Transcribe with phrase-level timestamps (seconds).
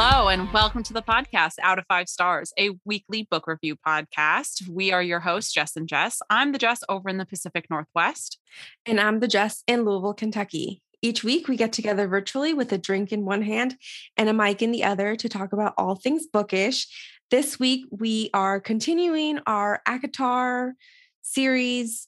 [0.00, 4.68] Hello, and welcome to the podcast, Out of Five Stars, a weekly book review podcast.
[4.68, 6.22] We are your hosts, Jess and Jess.
[6.30, 8.38] I'm the Jess over in the Pacific Northwest.
[8.86, 10.82] And I'm the Jess in Louisville, Kentucky.
[11.02, 13.74] Each week, we get together virtually with a drink in one hand
[14.16, 16.86] and a mic in the other to talk about all things bookish.
[17.32, 20.74] This week, we are continuing our ACOTAR
[21.22, 22.06] series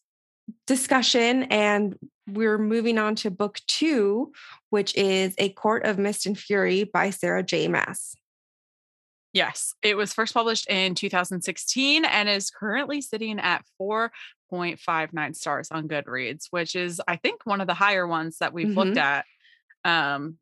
[0.69, 1.97] discussion, and
[2.33, 4.33] we're moving on to book two,
[4.71, 7.69] which is A Court of Mist and Fury by Sarah J.
[7.69, 8.15] Maas.
[9.33, 15.87] Yes, it was first published in 2016 and is currently sitting at 4.59 stars on
[15.87, 18.79] Goodreads, which is, I think, one of the higher ones that we've mm-hmm.
[18.79, 19.25] looked at.
[19.85, 20.39] Um,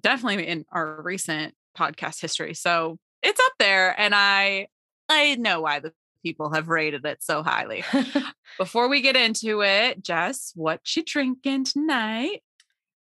[0.00, 2.54] definitely in our recent podcast history.
[2.54, 4.66] So it's up there, and I
[5.08, 7.84] I know why the people have rated it so highly.
[8.58, 12.42] Before we get into it, Jess, what you drinking tonight?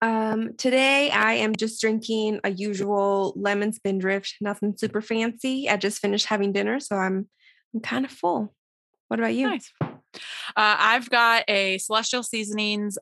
[0.02, 5.70] Um, today I am just drinking a usual lemon spindrift, nothing super fancy.
[5.70, 7.30] I just finished having dinner, so I'm
[7.74, 8.54] I'm kind of full.
[9.08, 9.48] What about you?
[9.48, 9.72] Nice.
[9.82, 9.90] Uh,
[10.56, 12.98] I've got a Celestial Seasonings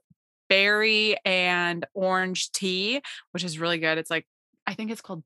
[0.49, 3.97] berry and orange tea, which is really good.
[3.97, 4.25] It's like
[4.67, 5.23] I think it's called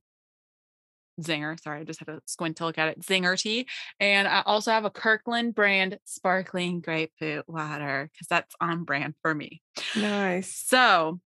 [1.21, 1.59] Zinger.
[1.61, 3.01] Sorry, I just had to squint to look at it.
[3.01, 3.67] Zinger tea.
[3.99, 9.33] And I also have a Kirkland brand sparkling grapefruit water because that's on brand for
[9.33, 9.61] me.
[9.95, 10.55] Nice.
[10.55, 11.19] So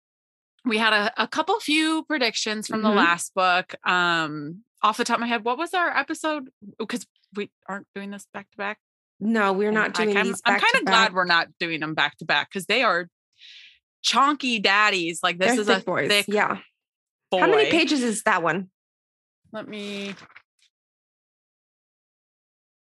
[0.65, 2.89] we had a, a couple few predictions from mm-hmm.
[2.89, 3.75] the last book.
[3.87, 6.49] Um, off the top of my head, what was our episode?
[6.79, 8.79] Because we aren't doing this back to back.
[9.21, 10.43] No, we're not doing I'm, these.
[10.45, 13.09] I'm kind of glad we're not doing them back to back because they are
[14.05, 15.21] chonky daddies.
[15.23, 16.09] Like this They're is a boys.
[16.09, 16.59] thick yeah.
[17.31, 17.41] Boy.
[17.41, 18.69] How many pages is that one?
[19.55, 20.15] Let me.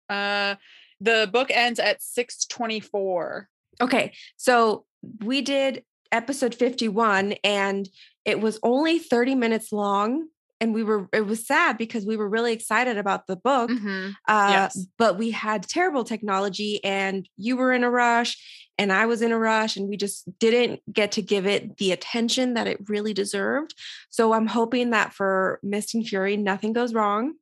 [0.09, 0.55] Uh,
[1.01, 3.49] the book ends at six twenty four.
[3.81, 4.87] Okay, so
[5.23, 7.89] we did episode 51 and
[8.25, 10.29] it was only 30 minutes long
[10.61, 14.11] and we were it was sad because we were really excited about the book mm-hmm.
[14.29, 14.87] uh, yes.
[14.99, 19.33] but we had terrible technology and you were in a rush and i was in
[19.33, 23.13] a rush and we just didn't get to give it the attention that it really
[23.13, 23.75] deserved
[24.09, 27.35] so i'm hoping that for mist and fury nothing goes wrong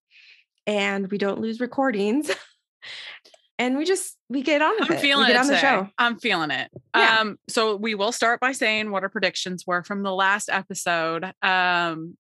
[0.66, 2.30] and we don't lose recordings
[3.58, 5.00] and we just we get on with I'm it.
[5.00, 5.88] feeling we get it on the show.
[5.96, 6.70] I'm feeling it.
[6.94, 7.20] Yeah.
[7.20, 11.32] Um, so we will start by saying what our predictions were from the last episode.
[11.42, 12.16] Um,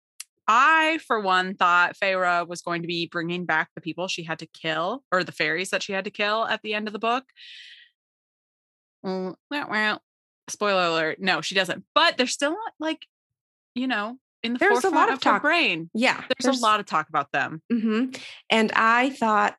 [0.56, 4.38] I, for one, thought Feyre was going to be bringing back the people she had
[4.38, 7.00] to kill, or the fairies that she had to kill at the end of the
[7.00, 7.24] book.
[10.50, 11.84] Spoiler alert: no, she doesn't.
[11.96, 13.08] But there's still like,
[13.74, 15.42] you know, in the there's a lot of, of talk.
[15.42, 15.90] brain.
[15.96, 17.64] Yeah, there's, there's, a lot of talk about them.
[17.72, 18.12] Mm-hmm.
[18.52, 19.56] And I thought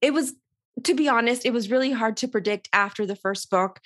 [0.00, 0.34] it was
[0.84, 3.80] to be honest, it was really hard to predict after the first book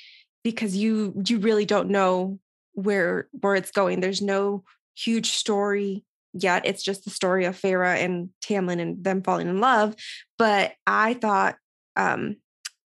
[0.45, 2.39] because you you really don't know
[2.75, 4.01] where where it's going.
[4.01, 4.65] There's no
[4.95, 6.05] huge story
[6.43, 6.67] yet.
[6.67, 9.95] It's just the story of Feyre and Tamlin and them falling in love.
[10.39, 11.57] But I thought
[11.97, 12.37] um,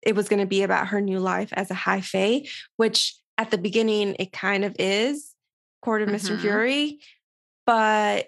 [0.03, 3.51] it was going to be about her new life as a high fae, which at
[3.51, 5.33] the beginning it kind of is,
[5.83, 6.41] Court of mm-hmm.
[6.41, 7.01] Fury.
[7.67, 8.27] But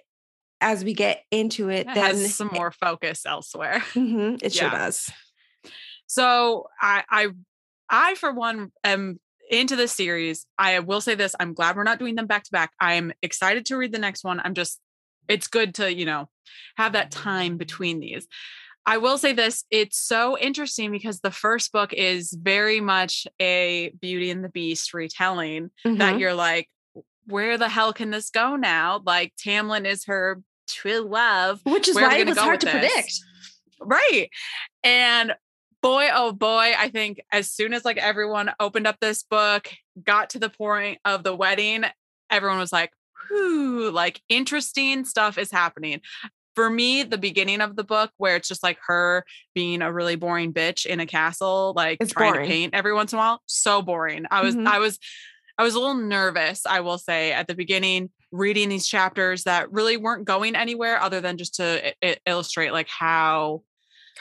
[0.61, 3.83] as we get into it, it then some more focus elsewhere.
[3.95, 4.61] Mm-hmm, it yeah.
[4.61, 5.11] sure does.
[6.07, 7.29] So I, I,
[7.91, 9.19] I for one am
[9.51, 10.47] into this series.
[10.59, 12.73] I will say this: I'm glad we're not doing them back to back.
[12.81, 14.41] I'm excited to read the next one.
[14.43, 14.81] I'm just,
[15.29, 16.29] it's good to you know
[16.77, 18.27] have that time between these.
[18.87, 23.93] I will say this: it's so interesting because the first book is very much a
[24.01, 25.71] Beauty and the Beast retelling.
[25.87, 25.99] Mm-hmm.
[25.99, 26.69] That you're like,
[27.27, 29.03] where the hell can this go now?
[29.05, 32.73] Like Tamlin is her true love, which is why it was hard to this?
[32.73, 33.21] predict.
[33.81, 34.29] Right.
[34.83, 35.35] And
[35.83, 39.69] boy, oh boy, I think as soon as like everyone opened up this book,
[40.03, 41.85] got to the point of the wedding,
[42.31, 42.91] everyone was like,
[43.29, 46.01] whew, like interesting stuff is happening.
[46.55, 49.25] For me, the beginning of the book, where it's just like her
[49.55, 52.49] being a really boring bitch in a castle, like it's trying boring.
[52.49, 54.27] to paint every once in a while, so boring.
[54.31, 54.67] I was, mm-hmm.
[54.67, 54.99] I was,
[55.57, 59.73] I was a little nervous, I will say, at the beginning, reading these chapters that
[59.73, 63.63] really weren't going anywhere other than just to I- illustrate like how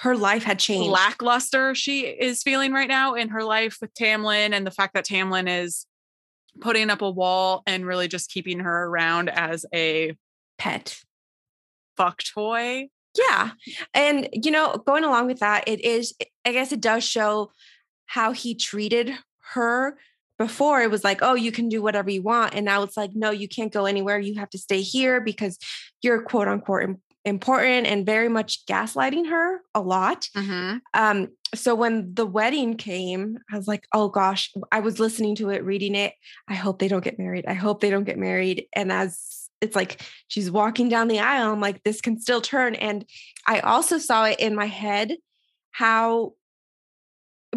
[0.02, 0.90] her life had changed.
[0.90, 5.06] Lackluster she is feeling right now in her life with Tamlin and the fact that
[5.06, 5.88] Tamlin is
[6.60, 10.16] putting up a wall and really just keeping her around as a
[10.58, 11.00] pet
[11.96, 12.90] fuck toy.
[13.18, 13.52] Yeah.
[13.94, 16.14] And you know, going along with that, it is
[16.46, 17.52] I guess it does show
[18.06, 19.14] how he treated
[19.54, 19.98] her
[20.38, 23.12] before it was like oh you can do whatever you want and now it's like
[23.16, 25.58] no you can't go anywhere you have to stay here because
[26.02, 26.98] you're quote unquote
[27.28, 30.30] important and very much gaslighting her a lot.
[30.36, 30.78] Mm-hmm.
[30.94, 35.50] Um, so when the wedding came, I was like, oh gosh, I was listening to
[35.50, 36.14] it, reading it.
[36.48, 37.46] I hope they don't get married.
[37.48, 38.68] I hope they don't get married.
[38.76, 41.52] And as it's like she's walking down the aisle.
[41.52, 42.76] I'm like, this can still turn.
[42.76, 43.06] And
[43.46, 45.16] I also saw it in my head
[45.72, 46.34] how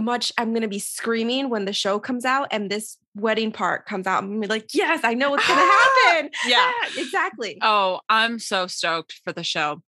[0.01, 3.87] much I'm going to be screaming when the show comes out and this wedding part
[3.87, 4.23] comes out.
[4.23, 6.31] I'm like, yes, I know what's going to ah, happen.
[6.47, 6.73] Yeah.
[6.97, 7.59] exactly.
[7.63, 9.83] Oh, I'm so stoked for the show.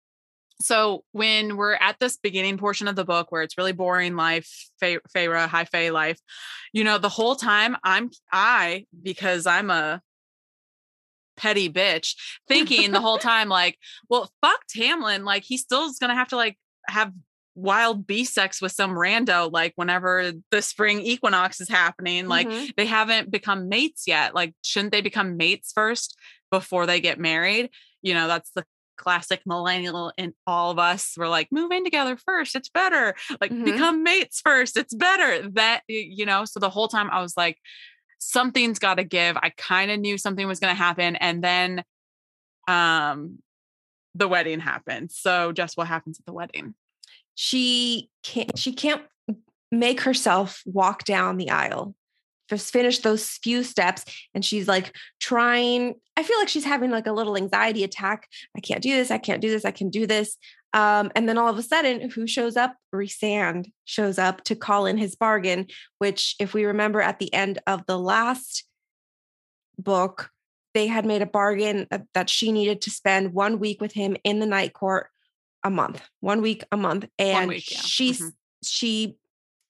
[0.61, 4.69] So when we're at this beginning portion of the book where it's really boring life,
[4.81, 6.19] Feyre, high Fae life,
[6.71, 10.01] you know, the whole time I'm I because I'm a
[11.35, 12.15] petty bitch
[12.47, 13.77] thinking the whole time like,
[14.09, 17.11] well, fuck Tamlin, like he still is gonna have to like have
[17.55, 22.67] wild bee sex with some rando like whenever the spring equinox is happening like mm-hmm.
[22.77, 26.17] they haven't become mates yet like shouldn't they become mates first
[26.49, 27.69] before they get married
[28.01, 28.63] you know that's the
[28.97, 33.51] classic millennial in all of us we're like move in together first it's better like
[33.51, 33.65] mm-hmm.
[33.65, 37.57] become mates first it's better that you know so the whole time i was like
[38.19, 41.83] something's got to give i kind of knew something was going to happen and then
[42.67, 43.39] um
[44.13, 46.75] the wedding happened so just what happens at the wedding
[47.35, 49.03] she can't she can't
[49.71, 51.95] make herself walk down the aisle
[52.49, 57.07] just finish those few steps and she's like trying i feel like she's having like
[57.07, 60.05] a little anxiety attack i can't do this i can't do this i can do
[60.05, 60.37] this
[60.73, 62.77] um, and then all of a sudden who shows up?
[62.95, 65.67] Rhysand shows up to call in his bargain
[65.97, 68.65] which if we remember at the end of the last
[69.77, 70.29] book
[70.73, 74.39] they had made a bargain that she needed to spend one week with him in
[74.39, 75.07] the night court
[75.63, 77.79] a month, one week a month, and week, yeah.
[77.83, 78.29] she's mm-hmm.
[78.63, 79.17] she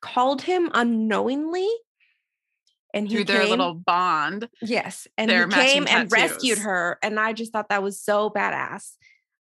[0.02, 1.70] called him unknowingly,
[2.94, 4.50] and he through came, their little bond.
[4.62, 6.12] Yes, and he came and tattoos.
[6.12, 8.92] rescued her, and I just thought that was so badass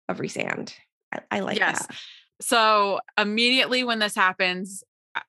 [0.08, 0.74] of Rhysand.
[1.12, 1.86] I, I like yes.
[1.86, 1.96] that.
[2.40, 4.82] So immediately when this happens,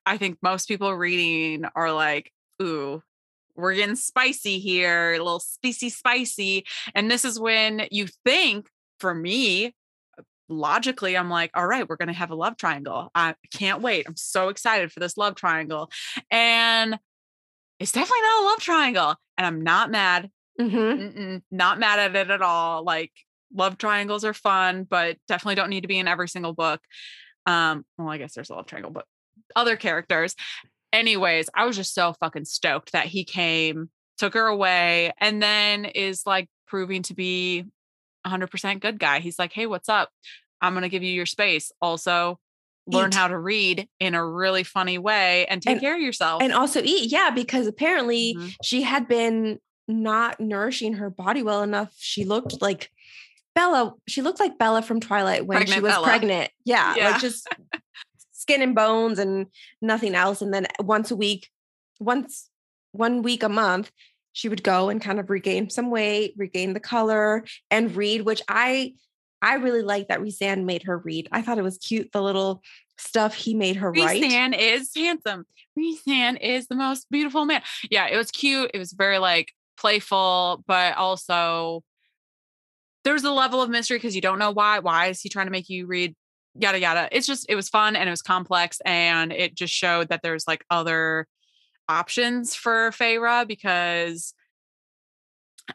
[0.06, 2.32] I think most people reading are like,
[2.62, 3.02] "Ooh,
[3.54, 6.64] we're getting spicy here, a little spicy, spicy.
[6.94, 9.74] And this is when you think, for me,
[10.52, 13.10] logically i'm like all right we're going to have a love triangle.
[13.14, 14.06] I can't wait.
[14.06, 15.90] I'm so excited for this love triangle.
[16.30, 16.98] And
[17.80, 20.30] it's definitely not a love triangle and i'm not mad.
[20.60, 21.38] Mm-hmm.
[21.50, 22.84] not mad at it at all.
[22.84, 23.12] Like
[23.54, 26.80] love triangles are fun but definitely don't need to be in every single book.
[27.46, 29.06] Um well i guess there's a love triangle but
[29.56, 30.34] other characters.
[30.92, 35.84] Anyways i was just so fucking stoked that he came took her away and then
[35.84, 37.64] is like proving to be
[38.26, 39.20] 100% good guy.
[39.20, 40.10] He's like, hey, what's up?
[40.62, 41.72] I'm going to give you your space.
[41.82, 42.38] Also,
[42.86, 43.14] learn eat.
[43.14, 46.42] how to read in a really funny way and take and, care of yourself.
[46.42, 47.10] And also eat.
[47.10, 48.48] Yeah, because apparently mm-hmm.
[48.62, 51.92] she had been not nourishing her body well enough.
[51.98, 52.90] She looked like
[53.54, 53.94] Bella.
[54.08, 56.06] She looked like Bella from Twilight when pregnant she was Bella.
[56.06, 56.50] pregnant.
[56.64, 57.10] Yeah, yeah.
[57.10, 57.48] like just
[58.32, 59.46] skin and bones and
[59.80, 60.42] nothing else.
[60.42, 61.50] And then once a week,
[62.00, 62.48] once
[62.92, 63.90] one week a month,
[64.32, 68.42] she would go and kind of regain some weight, regain the color, and read, which
[68.48, 68.94] I
[69.42, 71.28] I really like that Rhysand made her read.
[71.32, 72.62] I thought it was cute, the little
[72.96, 74.22] stuff he made her write.
[74.22, 75.44] Rhysand is handsome.
[75.76, 77.62] Rhysand is the most beautiful man.
[77.90, 78.70] Yeah, it was cute.
[78.72, 81.82] It was very like playful, but also
[83.04, 84.78] there's a level of mystery because you don't know why.
[84.78, 86.14] Why is he trying to make you read?
[86.54, 87.08] Yada yada.
[87.10, 90.46] It's just it was fun and it was complex and it just showed that there's
[90.46, 91.26] like other
[91.88, 94.34] options for Feyre because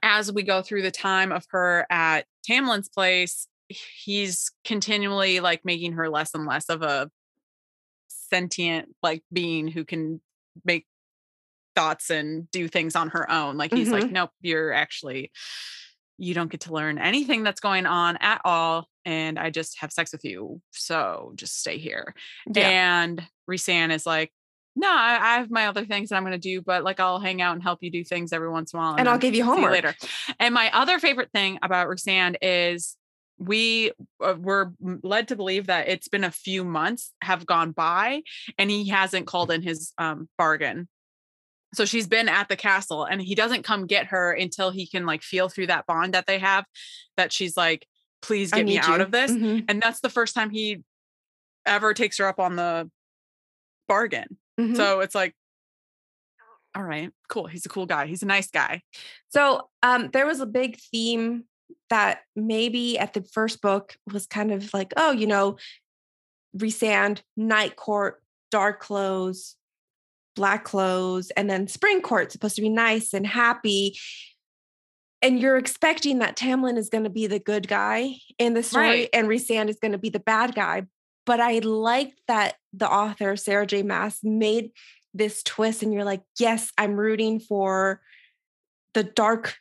[0.04, 5.94] as we go through the time of her at Tamlin's place, he's continually like making
[5.94, 7.10] her less and less of a
[8.08, 10.22] sentient like being who can
[10.66, 10.86] make
[11.76, 13.58] thoughts and do things on her own.
[13.58, 14.02] Like he's mm-hmm.
[14.02, 15.32] like, nope, you're actually
[16.18, 18.88] you don't get to learn anything that's going on at all.
[19.06, 20.62] And I just have sex with you.
[20.72, 22.14] So just stay here.
[22.52, 22.70] Yeah.
[22.70, 24.32] And Rhysand is like,
[24.76, 27.20] no, I, I, have my other things that I'm going to do, but like I'll
[27.20, 28.92] hang out and help you do things every once in a while.
[28.92, 29.96] And, and I'll give you homework you later.
[30.40, 32.96] And my other favorite thing about Rhysand is
[33.38, 33.92] we
[34.24, 38.24] uh, were led to believe that it's been a few months have gone by
[38.58, 40.88] and he hasn't called in his um, bargain.
[41.74, 45.06] So she's been at the castle and he doesn't come get her until he can
[45.06, 46.66] like feel through that bond that they have
[47.18, 47.86] that she's like,
[48.22, 49.32] please get me out of this.
[49.32, 49.66] Mm-hmm.
[49.68, 50.82] And that's the first time he
[51.66, 52.90] ever takes her up on the
[53.88, 54.38] bargain.
[54.60, 54.76] Mm-hmm.
[54.76, 55.36] So it's like,
[56.74, 57.48] all right, cool.
[57.48, 58.08] He's a cool guy.
[58.08, 58.82] He's a nice guy.
[59.30, 61.44] So um, there was a big theme
[61.90, 65.58] that maybe at the first book was kind of like, oh, you know,
[66.56, 68.22] Rhysand, night court,
[68.52, 69.56] dark clothes,
[70.36, 73.98] black clothes, and then spring court supposed to be nice and happy.
[75.22, 78.88] And you're expecting that Tamlin is going to be the good guy in the story
[78.88, 79.10] right.
[79.14, 80.84] and Rhysand is going to be the bad guy.
[81.26, 83.84] But I like that the author, Sarah J.
[83.84, 84.72] Maas, made
[85.14, 88.02] this twist, and you're like, yes, I'm rooting for
[88.94, 89.58] the dark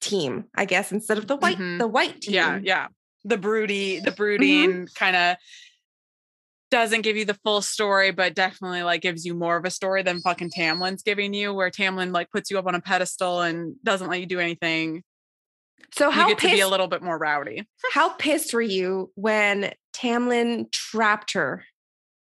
[0.00, 1.78] team, I guess, instead of the white Mhm.
[1.78, 2.34] the white team.
[2.34, 2.88] Yeah, yeah.
[3.24, 5.36] The broody, the brooding kind of
[6.70, 10.02] doesn't give you the full story, but definitely like gives you more of a story
[10.02, 13.74] than fucking Tamlin's giving you, where Tamlin like puts you up on a pedestal and
[13.82, 15.02] doesn't let you do anything.
[15.92, 17.66] So You how get to be a pissed, little bit more rowdy.
[17.92, 21.64] how pissed were you when Tamlin trapped her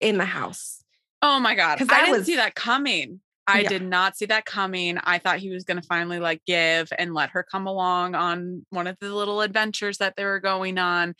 [0.00, 0.82] in the house?
[1.20, 1.82] Oh my god.
[1.82, 3.20] I I didn't was- see that coming.
[3.48, 3.68] I Yeah.
[3.70, 4.98] did not see that coming.
[5.02, 8.64] I thought he was going to finally like give and let her come along on
[8.70, 11.14] one of the little adventures that they were going on.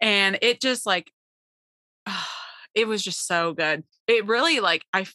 [0.00, 1.10] And it just like
[2.74, 3.84] it was just so good.
[4.08, 5.06] It really like I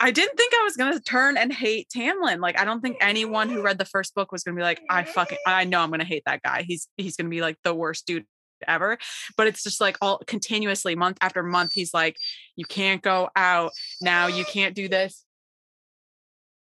[0.00, 2.40] I didn't think I was going to turn and hate Tamlin.
[2.40, 4.80] Like I don't think anyone who read the first book was going to be like
[4.90, 6.62] I fucking I know I'm going to hate that guy.
[6.66, 8.26] He's he's going to be like the worst dude
[8.66, 8.96] ever
[9.36, 12.16] but it's just like all continuously month after month he's like
[12.56, 15.25] you can't go out now you can't do this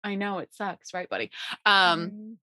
[0.04, 1.30] i know it sucks right buddy
[1.66, 2.36] um Mm.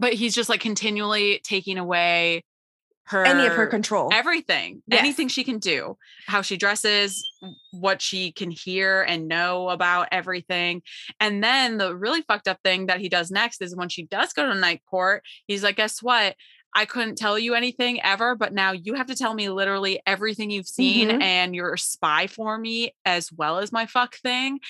[0.00, 2.44] but he's just like continually taking away
[3.06, 4.08] her Any of her control.
[4.12, 5.00] everything Yes.
[5.00, 7.22] anything she can do how she dresses
[7.72, 10.80] what she can hear and know about everything
[11.20, 14.32] and then the really fucked up thing that he does next is when she does
[14.32, 16.34] go to night court he's like guess what
[16.74, 20.50] i couldn't tell you anything ever but now you have to tell me literally everything
[20.50, 21.22] you've seen Mhm.
[21.22, 24.60] and you're a spy for me as well as my fuck thing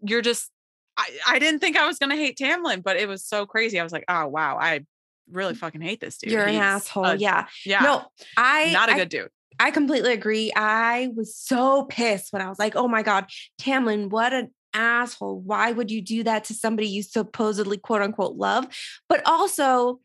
[0.00, 0.50] you're just
[0.96, 3.78] I, I didn't think I was gonna hate Tamlin, but it was so crazy.
[3.80, 4.84] I was like, oh wow, I
[5.30, 6.32] really fucking hate this dude.
[6.32, 7.04] You're an asshole.
[7.06, 7.46] a- yeah.
[7.64, 8.04] yeah, No,
[8.36, 9.30] I not a I good dude.
[9.58, 10.52] I completely agree.
[10.54, 13.26] I was so pissed when I was like, oh my God,
[13.60, 15.40] Tamlin, what an asshole.
[15.40, 18.66] Why would you do that to somebody you supposedly quote unquote love?
[19.08, 20.00] But also,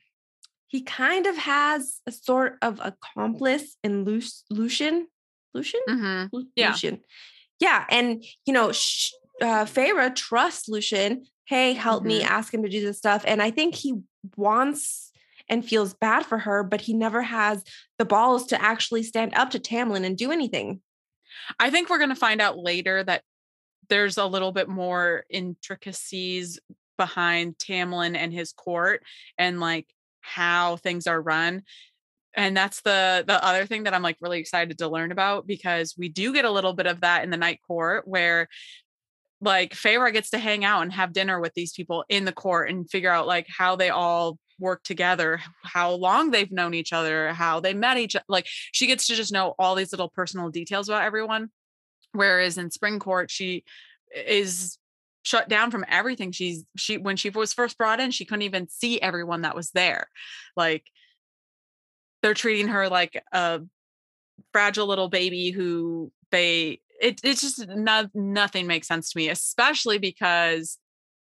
[0.67, 5.07] he kind of has a sort of accomplice in Lu- Lucien.
[5.55, 5.81] Lucien?
[5.89, 6.29] Mhm.
[6.31, 6.69] Lu- Yeah.
[6.69, 7.01] Lucien.
[7.59, 7.85] Yeah.
[7.89, 11.25] And, you know, sh- uh, Feyre trusts Lucien.
[11.45, 12.25] Hey, help me Mhm.
[12.29, 13.23] ask him to do this stuff.
[13.25, 13.95] And I think he
[14.35, 15.11] wants
[15.47, 17.63] and feels bad for her, but he never has
[17.97, 20.81] the balls to actually stand up to Tamlin and do anything.
[21.59, 23.23] I think we're gonna find out later that
[23.89, 26.59] there's a little bit more intricacies
[26.97, 29.01] behind Tamlin and his court
[29.37, 29.87] and like
[30.21, 31.63] how things are run.
[32.35, 35.95] And that's the the other thing that I'm like really excited to learn about because
[35.97, 38.47] we do get a little bit of that in the night court where
[39.41, 42.69] like Feyre gets to hang out and have dinner with these people in the court
[42.69, 47.33] and figure out like how they all work together, how long they've known each other,
[47.33, 50.89] how they met each like she gets to just know all these little personal details
[50.89, 51.49] about everyone.
[52.11, 53.63] Whereas in Spring Court, she
[54.13, 54.77] is
[55.23, 56.31] shut down from everything.
[56.31, 59.71] She's she when she was first brought in, she couldn't even see everyone that was
[59.71, 60.07] there.
[60.57, 60.83] Like
[62.21, 63.61] they're treating her like a
[64.51, 69.97] fragile little baby who they it it's just no, nothing makes sense to me, especially
[69.97, 70.77] because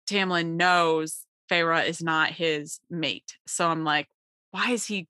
[0.09, 3.37] Tamlin knows Feyre is not his mate.
[3.47, 4.09] So I'm like,
[4.51, 5.09] why is he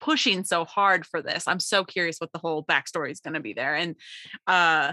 [0.00, 1.46] pushing so hard for this?
[1.46, 3.74] I'm so curious what the whole backstory is going to be there.
[3.74, 3.96] And
[4.46, 4.92] uh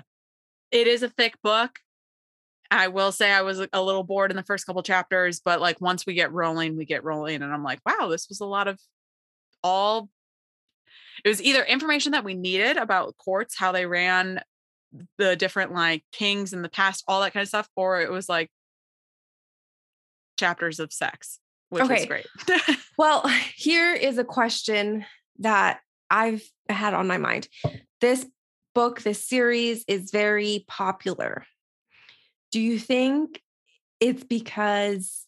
[0.71, 1.79] it is a thick book.
[2.71, 5.79] I will say I was a little bored in the first couple chapters, but like
[5.79, 7.43] once we get rolling, we get rolling.
[7.43, 8.79] And I'm like, wow, this was a lot of
[9.63, 10.09] all
[11.23, 14.41] it was either information that we needed about courts, how they ran
[15.17, 18.29] the different like kings in the past, all that kind of stuff, or it was
[18.29, 18.49] like
[20.37, 21.39] chapters of sex,
[21.69, 22.27] which was great.
[22.97, 25.05] Well, here is a question
[25.39, 25.79] that
[26.09, 27.47] I've had on my mind.
[28.01, 28.25] This
[28.75, 31.45] book, this series is very popular.
[32.51, 33.41] Do you think
[33.99, 35.25] it's because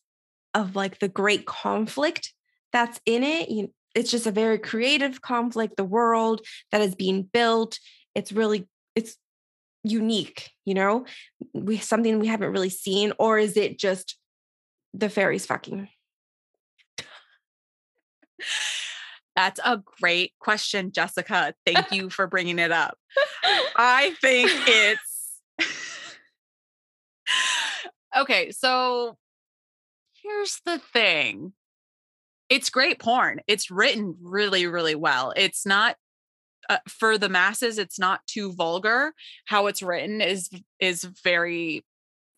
[0.53, 2.33] of like the great conflict
[2.71, 3.49] that's in it?
[3.49, 7.79] You, it's just a very creative conflict, the world that is being built.
[8.13, 9.17] It's really, it's
[9.83, 11.05] unique, you know,
[11.53, 14.17] we something we haven't really seen, or is it just
[14.93, 15.87] the fairies fucking?
[19.35, 21.53] That's a great question, Jessica.
[21.65, 22.97] Thank you for bringing it up.
[23.75, 25.39] I think it's
[28.17, 28.51] okay.
[28.51, 29.17] So
[30.21, 31.53] here's the thing
[32.49, 35.33] it's great porn, it's written really, really well.
[35.35, 35.95] It's not.
[36.67, 39.13] Uh, for the masses it's not too vulgar
[39.45, 40.49] how it's written is
[40.79, 41.85] is very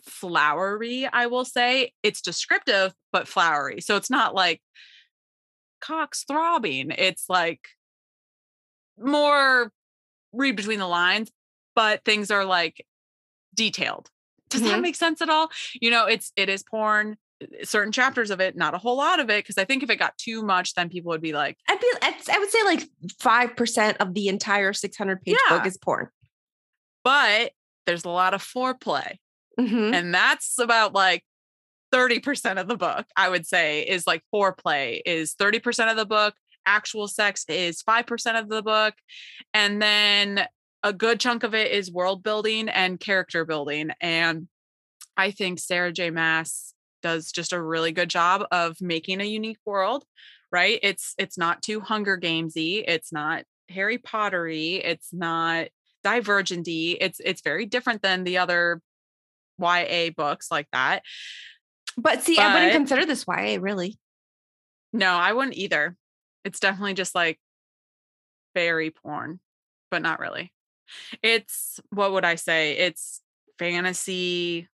[0.04, 4.62] flowery i will say it's descriptive but flowery so it's not like
[5.80, 7.70] cocks throbbing it's like
[8.98, 9.72] more
[10.34, 11.32] read between the lines
[11.74, 12.86] but things are like
[13.56, 14.10] detailed
[14.50, 14.82] does that Mhm.
[14.82, 15.50] make sense at all
[15.80, 17.18] you know it's it is porn
[17.64, 19.98] certain chapters of it not a whole lot of it because i think if it
[19.98, 22.84] got too much then people would be like I'd be, I'd, I would say like
[23.22, 26.10] 5% of the entire 600 page book is porn.
[27.04, 27.52] but
[27.86, 29.18] there's a lot of foreplay
[29.60, 29.94] Mhm.
[29.94, 31.24] and that's about like
[31.94, 36.36] 30% of the book, I would say, is like foreplay, is 30% of the book.
[36.66, 38.94] Actual sex is 5% of the book.
[39.54, 40.46] And then
[40.84, 43.92] a good chunk of it is world building and character building.
[44.02, 44.50] And
[45.16, 46.10] I think Sarah J.
[46.10, 46.74] Maas
[47.08, 50.04] does just a really good job of making a unique world,
[50.52, 50.80] right?
[50.84, 55.68] It's it's not too Hunger Gamesy, it's not Harry Pottery, it's not
[56.06, 56.98] Divergenty.
[57.00, 58.82] It's it's very different than the other
[59.60, 61.04] YA books like that.
[61.98, 63.98] But see, but, I wouldn't consider this YA really.
[64.94, 65.96] No, I wouldn't either.
[66.46, 67.40] It's definitely just like
[68.54, 69.40] fairy porn,
[69.92, 70.54] but not really.
[71.22, 72.78] It's what would I say?
[72.78, 73.22] It's
[73.60, 74.70] fantasy.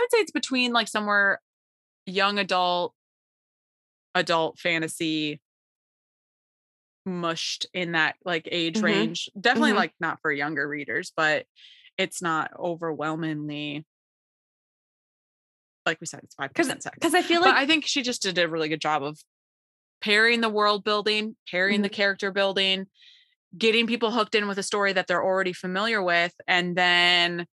[0.00, 1.40] I would say it's between like somewhere
[2.06, 2.94] young adult,
[4.14, 5.40] adult fantasy,
[7.04, 8.86] mushed in that like age mm-hmm.
[8.86, 9.28] range.
[9.38, 9.78] Definitely mm-hmm.
[9.78, 11.44] like not for younger readers, but
[11.98, 13.84] it's not overwhelmingly
[15.86, 16.94] like we said, it's five percent sex.
[16.94, 19.18] Because I feel like but I think she just did a really good job of
[20.00, 21.82] pairing the world building, pairing mm-hmm.
[21.84, 22.86] the character building,
[23.56, 27.46] getting people hooked in with a story that they're already familiar with, and then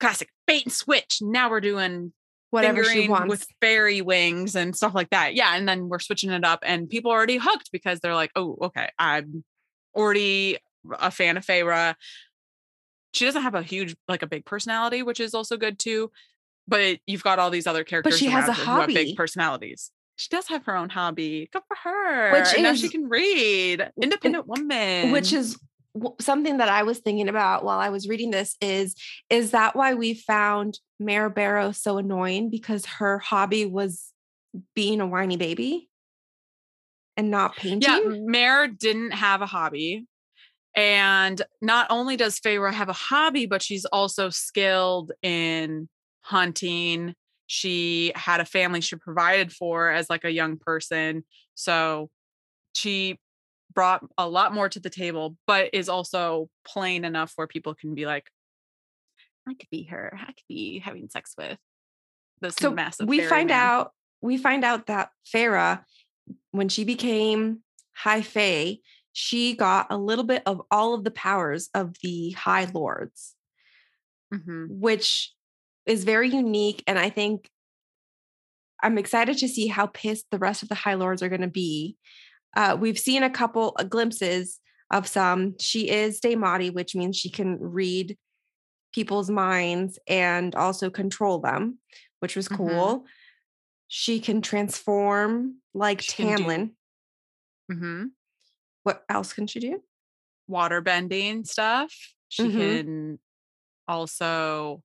[0.00, 1.18] classic bait and switch.
[1.20, 2.12] Now we're doing
[2.50, 5.34] whatever she wants with fairy wings and stuff like that.
[5.34, 8.30] Yeah, and then we're switching it up, and people are already hooked because they're like,
[8.36, 9.44] "Oh, okay, I'm
[9.94, 10.58] already
[11.00, 11.94] a fan of Feyre."
[13.12, 16.10] She doesn't have a huge, like a big personality, which is also good too.
[16.66, 18.14] But you've got all these other characters.
[18.14, 18.94] But she has a hobby.
[18.94, 19.90] big personalities.
[20.16, 21.48] She does have her own hobby.
[21.52, 22.32] Good for her.
[22.32, 23.90] Which and is, now she can read.
[24.00, 25.10] Independent woman.
[25.10, 25.58] Which is
[26.20, 28.94] something that I was thinking about while I was reading this is
[29.30, 34.12] is that why we found Mare Barrow so annoying because her hobby was
[34.74, 35.88] being a whiny baby
[37.16, 37.80] and not painting?
[37.82, 40.06] Yeah, Mare didn't have a hobby.
[40.76, 45.88] And not only does Feyre have a hobby, but she's also skilled in
[46.22, 47.14] hunting.
[47.46, 51.24] She had a family she provided for as like a young person.
[51.54, 52.10] So
[52.74, 53.20] she
[53.74, 57.94] brought a lot more to the table, but is also plain enough where people can
[57.94, 58.30] be like,
[59.48, 60.16] I could be her.
[60.18, 61.58] I could be having sex with
[62.40, 63.08] this so massive.
[63.08, 63.60] We find man.
[63.60, 65.84] out we find out that Feyre,
[66.50, 67.60] when she became
[67.94, 68.78] High Fae,
[69.12, 73.34] she got a little bit of all of the powers of the High Lords,
[74.32, 74.66] mm-hmm.
[74.68, 75.32] which
[75.84, 76.82] is very unique.
[76.86, 77.50] And I think
[78.82, 81.46] I'm excited to see how pissed the rest of the High Lords are going to
[81.46, 81.96] be
[82.56, 85.54] uh, we've seen a couple uh, glimpses of some.
[85.58, 88.16] She is Daemati, which means she can read
[88.92, 91.78] people's minds and also control them,
[92.20, 92.56] which was mm-hmm.
[92.56, 92.98] cool.
[92.98, 93.06] Mm-hmm.
[93.88, 96.70] She can transform like she Tamlin.
[97.68, 98.04] Do- mm-hmm.
[98.84, 99.80] What else can she do?
[100.46, 101.92] Water bending stuff.
[102.28, 102.58] She mm-hmm.
[102.58, 103.18] can
[103.88, 104.82] also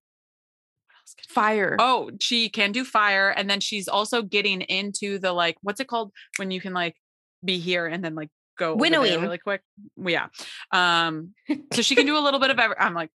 [1.28, 1.76] fire.
[1.80, 3.30] Oh, she can do fire.
[3.30, 6.96] And then she's also getting into the like, what's it called when you can like
[7.44, 9.62] be here and then like go winnowing really quick.
[9.98, 10.28] Yeah.
[10.72, 11.34] Um,
[11.74, 13.10] so she can do a little bit of every I'm like,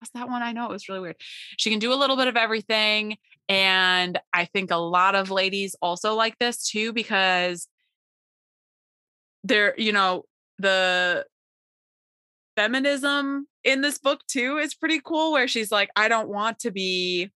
[0.00, 0.42] what's that one?
[0.42, 1.16] I know it was really weird.
[1.56, 3.16] She can do a little bit of everything.
[3.48, 7.66] And I think a lot of ladies also like this too, because
[9.44, 10.24] they're, you know,
[10.58, 11.24] the
[12.56, 16.70] feminism in this book too is pretty cool, where she's like, I don't want to
[16.70, 17.30] be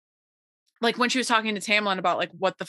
[0.81, 2.67] like when she was talking to Tamlin about like what the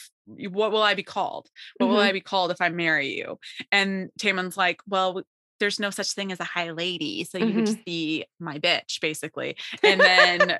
[0.50, 1.48] what will I be called?
[1.76, 1.94] What mm-hmm.
[1.94, 3.38] will I be called if I marry you?
[3.70, 5.22] And Tamlin's like, well,
[5.60, 7.64] there's no such thing as a high lady, so you mm-hmm.
[7.64, 9.56] just be my bitch, basically.
[9.82, 10.58] And then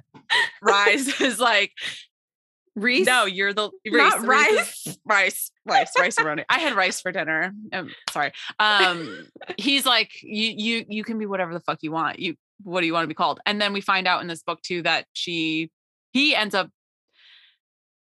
[0.63, 1.73] Rhys is like,
[2.75, 3.07] Rhys?
[3.07, 4.97] No, you're the Not rice.
[5.05, 6.45] Rice, rice, rice roni.
[6.49, 7.53] I had rice for dinner.
[7.73, 8.33] Um, sorry.
[8.59, 9.27] Um,
[9.59, 12.19] he's like, you, you, you can be whatever the fuck you want.
[12.19, 13.41] You, what do you want to be called?
[13.45, 15.71] And then we find out in this book too that she,
[16.13, 16.71] he ends up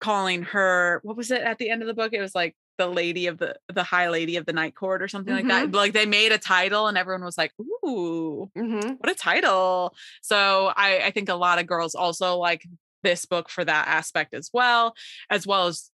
[0.03, 2.89] calling her what was it at the end of the book it was like the
[2.89, 5.49] lady of the the high lady of the night court or something mm-hmm.
[5.49, 5.77] like that mm-hmm.
[5.77, 7.53] like they made a title and everyone was like
[7.87, 8.95] ooh mm-hmm.
[8.99, 12.67] what a title so i i think a lot of girls also like
[13.05, 14.93] this book for that aspect as well
[15.31, 15.91] as well as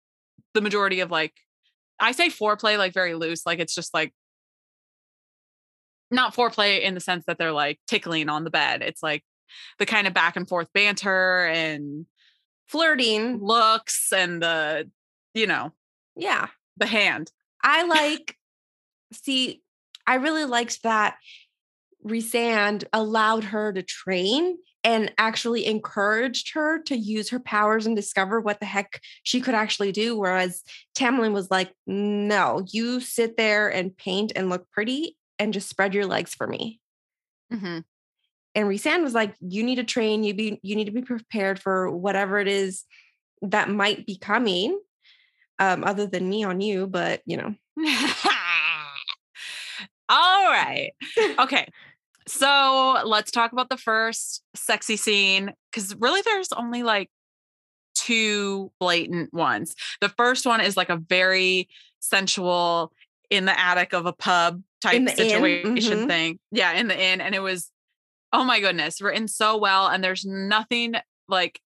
[0.55, 1.33] the majority of like
[1.99, 4.11] i say foreplay like very loose like it's just like
[6.09, 9.23] not foreplay in the sense that they're like tickling on the bed it's like
[9.77, 12.07] the kind of back and forth banter and
[12.69, 14.89] flirting looks and the,
[15.33, 15.73] you know,
[16.15, 17.31] yeah, the hand.
[17.63, 18.35] I like,
[19.11, 19.61] see,
[20.07, 21.17] I really liked that
[22.05, 28.39] Rhysand allowed her to train and actually encouraged her to use her powers and discover
[28.39, 30.15] what the heck she could actually do.
[30.17, 30.63] Whereas
[30.95, 35.93] Tamlin was like, no, you sit there and paint and look pretty and just spread
[35.93, 36.79] your legs for me.
[37.51, 37.79] Mm-hmm
[38.59, 41.61] and Rhysand was like, you need to train, you be you need to be prepared
[41.61, 42.83] for whatever it is
[43.41, 44.77] that might be coming
[45.59, 47.55] um, other than me on you, but you know.
[50.09, 50.91] All right.
[51.39, 51.69] Okay.
[52.27, 57.09] So let's talk about the first sexy scene because really there's only like
[57.95, 59.73] two blatant ones.
[60.01, 61.69] The first one is like a very
[62.01, 62.91] sensual
[63.29, 66.07] in the attic of a pub type situation mm-hmm.
[66.07, 66.39] thing.
[66.51, 67.21] Yeah, in the inn.
[67.21, 67.71] And it was,
[68.33, 69.87] oh my goodness, written so well.
[69.87, 70.95] And there's nothing
[71.27, 71.59] like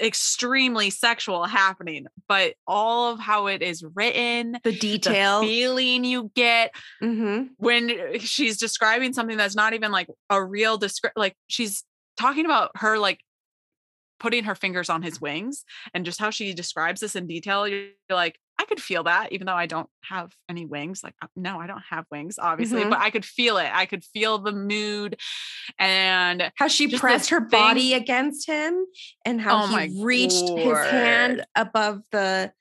[0.00, 6.30] extremely sexual happening, but all of how it is written, the detail, the feeling you
[6.34, 7.52] get mm-hmm.
[7.58, 11.84] when she's describing something that's not even like a real descript, like she's
[12.16, 13.20] talking about her like
[14.18, 17.66] putting her fingers on his wings and just how she describes this in detail.
[17.66, 21.02] You're like, I could feel that even though I don't have any wings.
[21.02, 22.90] Like, uh, no, I don't have wings, obviously, mm-hmm.
[22.90, 23.68] but I could feel it.
[23.72, 25.18] I could feel the mood
[25.80, 27.48] and how she pressed her thing.
[27.50, 28.86] body against him
[29.24, 30.78] and how oh he reached Lord.
[30.78, 32.52] his hand above the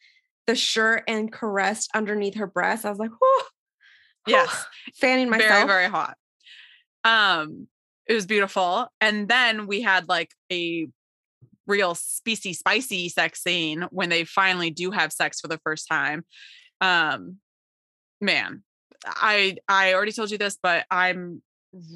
[0.48, 2.84] the shirt and caressed underneath her breast.
[2.84, 3.44] I was like, oh,
[4.26, 5.52] yes, fanning myself.
[5.52, 6.18] Very, very hot.
[7.04, 7.68] Um,
[8.08, 8.88] it was beautiful.
[9.00, 10.88] And then we had like a
[11.68, 16.26] real spicy, spicy sex scene when they finally do have sex for the first time.
[16.80, 17.38] Um,
[18.20, 18.64] man,
[19.06, 21.42] I I already told you this, but I'm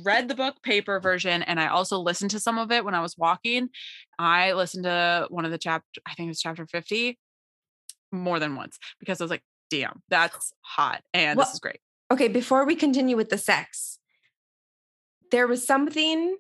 [0.04, 3.02] read the book paper version and I also listened to some of it when I
[3.02, 3.70] was walking.
[4.18, 7.20] I listened to one of the chapter, I think it was chapter 50
[8.12, 11.80] more than once because I was like, damn, that's hot and well, this is great.
[12.12, 14.00] Okay, before we continue with the sex,
[15.32, 16.38] there was something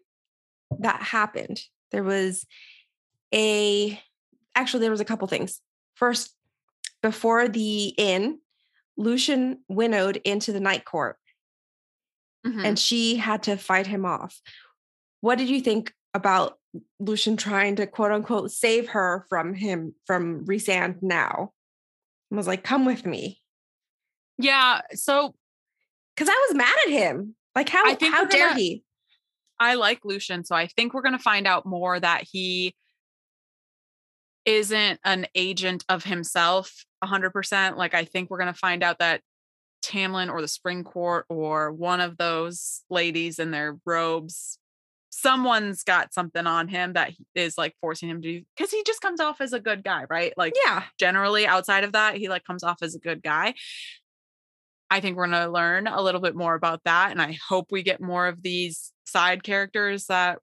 [0.79, 1.61] that happened.
[1.91, 2.45] There was
[3.33, 3.99] a
[4.55, 5.61] actually there was a couple things.
[5.95, 6.33] First,
[7.01, 8.39] before the inn,
[8.97, 11.17] Lucien winnowed into the night court
[12.45, 12.65] mm-hmm.
[12.65, 14.41] and she had to fight him off.
[15.21, 16.57] What did you think about
[16.99, 21.51] Lucien trying to quote unquote save her from him from Rhysand now?
[22.31, 23.39] I was like, come with me.
[24.38, 24.81] Yeah.
[24.93, 25.33] So
[26.15, 27.35] because I was mad at him.
[27.55, 28.83] Like, how, I think how dare gonna, he?
[29.59, 32.75] I like Lucien, So I think we're going to find out more that he
[34.45, 37.77] isn't an agent of himself 100%.
[37.77, 39.21] Like, I think we're going to find out that
[39.84, 44.58] Tamlin or the Spring Court or one of those ladies in their robes,
[45.10, 49.01] someone's got something on him that is like forcing him to do because he just
[49.01, 50.34] comes off as a good guy, right?
[50.38, 53.53] Like, yeah, generally outside of that, he like comes off as a good guy.
[54.89, 57.12] I think we're going to learn a little bit more about that.
[57.12, 60.39] And I hope we get more of these side characters that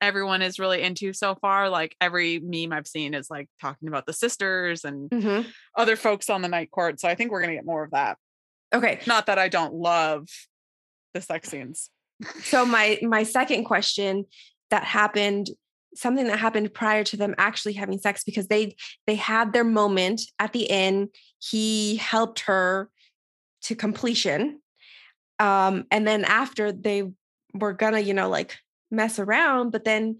[0.00, 1.68] everyone is really into so far.
[1.68, 5.48] Like every meme I've seen is like talking about the sisters and mm-hmm.
[5.76, 7.00] other folks on the night court.
[7.00, 8.18] So I think we're going to get more of that.
[8.72, 9.00] Okay.
[9.06, 10.28] Not that I don't love
[11.14, 11.90] the sex scenes.
[12.42, 14.24] so my my second question
[14.70, 15.50] that happened
[15.94, 20.22] something that happened prior to them actually having sex because they they had their moment
[20.38, 21.08] at the end
[21.40, 22.88] he helped her
[23.60, 24.60] to completion
[25.40, 27.10] um and then after they
[27.54, 28.56] were gonna you know like
[28.90, 29.70] mess around.
[29.70, 30.18] But then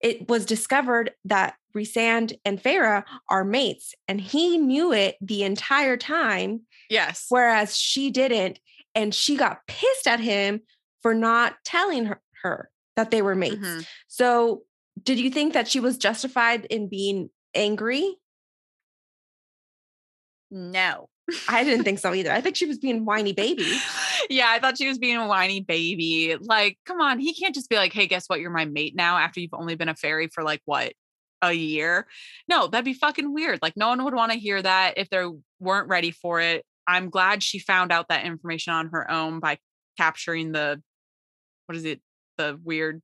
[0.00, 5.96] it was discovered that Rhysand and Feyre are mates, and he knew it the entire
[5.96, 6.62] time.
[6.88, 7.26] Yes.
[7.28, 8.58] Whereas she didn't.
[8.94, 10.62] And she got pissed at him
[11.00, 13.56] for not telling her, her that they were mates.
[13.56, 13.80] Mm-hmm.
[14.08, 14.62] So,
[15.02, 18.16] did you think that she was justified in being angry?
[20.50, 21.09] No.
[21.48, 22.32] I didn't think so either.
[22.32, 23.78] I think she was being whiny baby.
[24.30, 26.36] yeah, I thought she was being a whiny baby.
[26.40, 28.40] Like, come on, he can't just be like, hey, guess what?
[28.40, 30.92] You're my mate now after you've only been a fairy for like what?
[31.42, 32.06] A year.
[32.48, 33.60] No, that'd be fucking weird.
[33.62, 35.24] Like, no one would want to hear that if they
[35.58, 36.64] weren't ready for it.
[36.86, 39.58] I'm glad she found out that information on her own by
[39.96, 40.82] capturing the,
[41.66, 42.00] what is it?
[42.36, 43.00] The weird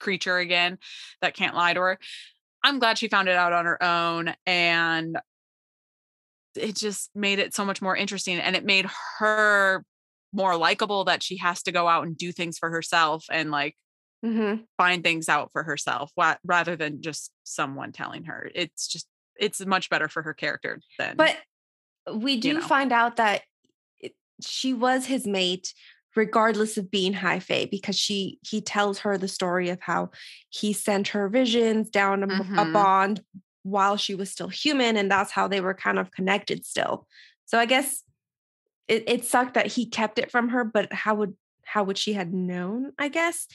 [0.00, 0.78] creature again
[1.20, 1.98] that can't lie to her.
[2.64, 4.34] I'm glad she found it out on her own.
[4.46, 5.18] And
[6.56, 8.86] it just made it so much more interesting and it made
[9.18, 9.84] her
[10.32, 13.76] more likable that she has to go out and do things for herself and like
[14.24, 14.62] mm-hmm.
[14.76, 16.10] find things out for herself
[16.44, 21.16] rather than just someone telling her it's just it's much better for her character than
[21.16, 21.36] but
[22.12, 22.60] we do you know.
[22.60, 23.42] find out that
[24.00, 24.12] it,
[24.42, 25.72] she was his mate
[26.16, 30.10] regardless of being high fae because she he tells her the story of how
[30.48, 32.58] he sent her visions down a, mm-hmm.
[32.58, 33.22] a bond
[33.64, 37.08] while she was still human and that's how they were kind of connected still.
[37.46, 38.02] So i guess
[38.86, 42.12] it, it sucked that he kept it from her but how would how would she
[42.12, 43.48] had known i guess?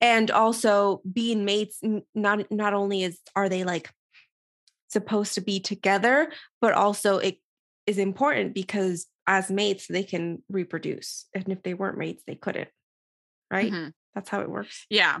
[0.00, 1.80] And also being mates
[2.14, 3.88] not not only is are they like
[4.88, 7.38] supposed to be together but also it
[7.86, 12.68] is important because as mates they can reproduce and if they weren't mates they couldn't
[13.50, 13.72] right?
[13.72, 13.90] Mm-hmm.
[14.14, 14.86] that's how it works.
[14.90, 15.20] Yeah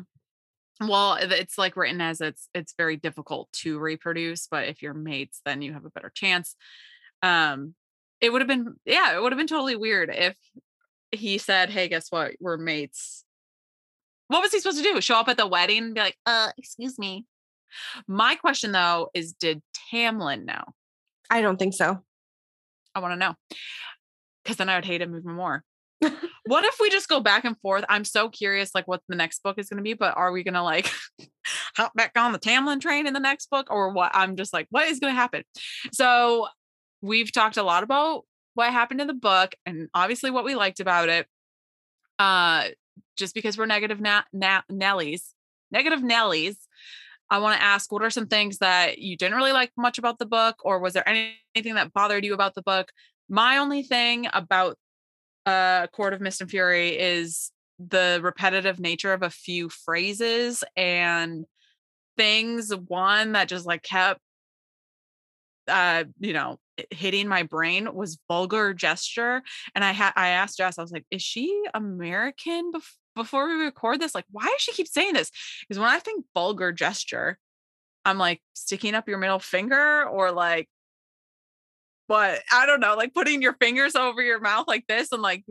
[0.88, 5.40] well, it's like written as it's it's very difficult to reproduce, but if you're mates,
[5.44, 6.56] then you have a better chance.
[7.22, 7.74] Um,
[8.20, 10.36] it would have been yeah, it would have been totally weird if
[11.10, 12.32] he said, "Hey, guess what?
[12.40, 13.24] We're mates."
[14.28, 15.00] What was he supposed to do?
[15.00, 17.26] Show up at the wedding and be like, "Uh, excuse me."
[18.06, 20.62] My question though is, did Tamlin know?
[21.30, 22.02] I don't think so.
[22.94, 23.34] I want to know
[24.42, 25.64] because then I would hate him even more.
[26.44, 27.84] what if we just go back and forth?
[27.88, 30.42] I'm so curious, like what the next book is going to be, but are we
[30.42, 30.90] going to like
[31.76, 34.10] hop back on the Tamlin train in the next book or what?
[34.14, 35.44] I'm just like, what is going to happen?
[35.92, 36.48] So
[37.00, 38.24] we've talked a lot about
[38.54, 41.26] what happened in the book and obviously what we liked about it.
[42.18, 42.64] Uh,
[43.16, 45.30] just because we're negative na- na- Nellies,
[45.70, 46.56] negative Nellies,
[47.30, 50.18] I want to ask what are some things that you didn't really like much about
[50.18, 52.92] the book, or was there anything that bothered you about the book?
[53.28, 54.76] My only thing about
[55.46, 61.44] uh Court of Mist and Fury is the repetitive nature of a few phrases and
[62.16, 64.20] things one that just like kept
[65.68, 66.58] uh you know
[66.90, 69.42] hitting my brain was vulgar gesture
[69.74, 73.64] and i had i asked jess i was like is she american bef- before we
[73.64, 74.14] record this?
[74.14, 75.30] Like why does she keep saying this?
[75.62, 77.38] Because when i think vulgar gesture
[78.04, 80.68] i'm like sticking up your middle finger or like
[82.12, 85.46] but I don't know, like putting your fingers over your mouth like this and like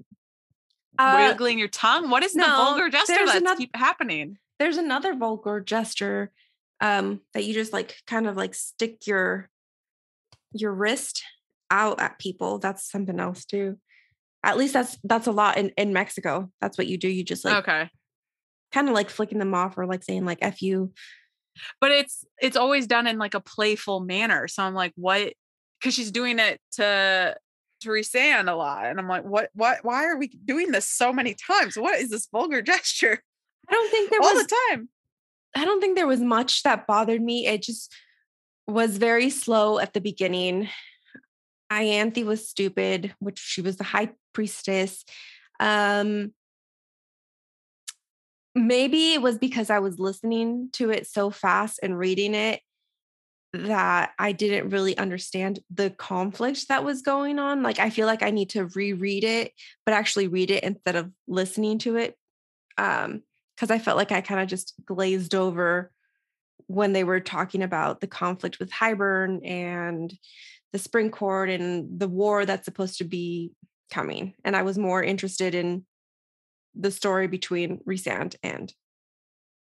[1.00, 2.12] uh, wiggling your tongue.
[2.12, 4.38] What is no, the vulgar gesture that's another, keep happening?
[4.60, 6.32] There's another vulgar gesture
[6.80, 9.50] um, that you just like kind of like stick your
[10.54, 11.24] your wrist
[11.72, 12.60] out at people.
[12.60, 13.80] That's something else too.
[14.44, 16.52] At least that's that's a lot in in Mexico.
[16.62, 17.08] That's what you do.
[17.08, 17.90] You just like okay,
[18.72, 20.94] kind of like flicking them off or like saying like "f you."
[21.80, 24.48] But it's it's always done in like a playful manner.
[24.48, 25.34] So I'm like, what
[25.82, 27.36] because she's doing it to
[27.82, 28.86] to Rhysand a lot.
[28.86, 31.76] And I'm like, what what why are we doing this so many times?
[31.76, 33.22] What is this vulgar gesture?
[33.68, 34.90] I don't think there all was the time.
[35.56, 37.48] I don't think there was much that bothered me.
[37.48, 37.94] It just
[38.68, 40.70] was very slow at the beginning.
[41.72, 45.04] Ianthe was stupid, which she was the high priestess.
[45.60, 46.34] Um
[48.54, 52.60] maybe it was because I was listening to it so fast and reading it
[53.54, 57.64] that I didn't really understand the conflict that was going on.
[57.64, 59.54] Like I feel like I need to reread it,
[59.86, 62.18] but actually read it instead of listening to it.
[62.78, 63.24] Um,
[63.56, 65.92] because I felt like I kind of just glazed over
[66.66, 70.12] when they were talking about the conflict with Hybern and
[70.72, 73.52] the Spring Court and the war that's supposed to be
[73.92, 74.34] coming.
[74.44, 75.86] And I was more interested in
[76.74, 78.74] the story between Rhysand and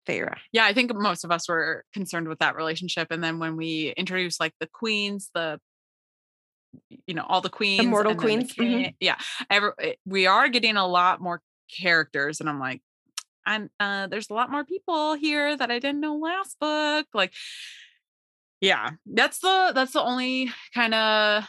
[0.07, 0.37] Feyre.
[0.53, 3.09] Yeah, I think most of us were concerned with that relationship.
[3.11, 5.59] And then when we introduced like the queens, the
[7.07, 8.91] you know all the queens, the mortal queens, the mm-hmm.
[9.01, 9.17] yeah,
[9.51, 9.71] every,
[10.07, 11.41] we are getting a lot more
[11.81, 12.83] characters, and I'm like,
[13.47, 17.07] and uh, there's a lot more people here that I didn't know last book.
[17.15, 17.33] Like,
[18.61, 21.45] yeah, that's the that's the only kind of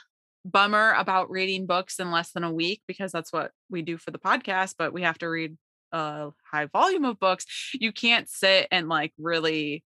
[0.45, 4.11] bummer about reading books in less than a week because that's what we do for
[4.11, 4.75] the podcast.
[4.77, 5.57] But we have to read
[5.95, 9.83] a high volume of books, you can't sit and like really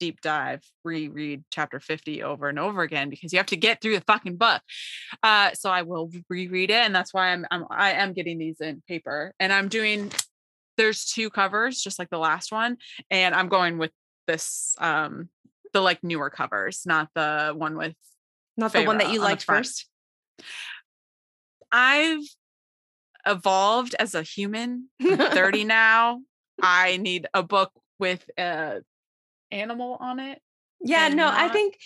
[0.00, 3.96] deep dive reread chapter 50 over and over again because you have to get through
[3.96, 4.62] the fucking book.
[5.24, 8.60] Uh so i will reread it and that's why i'm, I'm i am getting these
[8.60, 10.12] in paper and i'm doing
[10.76, 12.76] there's two covers just like the last one
[13.10, 13.90] and i'm going with
[14.28, 15.30] this um
[15.72, 17.96] the like newer covers not the one with
[18.58, 19.86] not the one that you liked first?
[21.70, 22.24] I've
[23.28, 24.88] evolved as a human.
[25.02, 26.20] 30 now.
[26.60, 28.80] I need a book with a
[29.50, 30.40] animal on it.
[30.80, 31.34] Yeah, no, not...
[31.34, 31.78] I think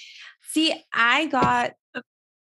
[0.51, 1.73] see, I got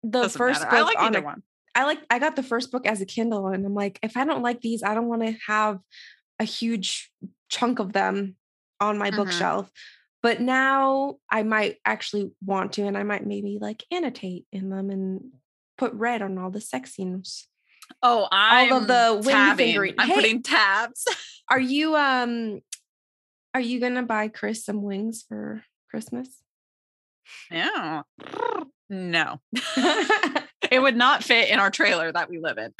[0.02, 0.70] the Doesn't first matter.
[0.70, 1.42] book I like on a, one.
[1.74, 4.24] I like I got the first book as a Kindle and I'm like, if I
[4.24, 5.78] don't like these, I don't want to have
[6.38, 7.10] a huge
[7.48, 8.36] chunk of them
[8.80, 9.22] on my mm-hmm.
[9.22, 9.70] bookshelf.
[10.22, 14.90] But now I might actually want to, and I might maybe like annotate in them
[14.90, 15.32] and
[15.78, 17.48] put red on all the sex scenes.
[18.02, 19.94] Oh, I'm all of the wing fingering.
[19.98, 21.04] I'm hey, putting tabs.
[21.50, 22.60] are you um
[23.54, 26.28] are you gonna buy Chris some wings for Christmas?
[27.50, 28.02] Yeah.
[28.94, 29.40] No.
[30.70, 32.74] it would not fit in our trailer that we live in.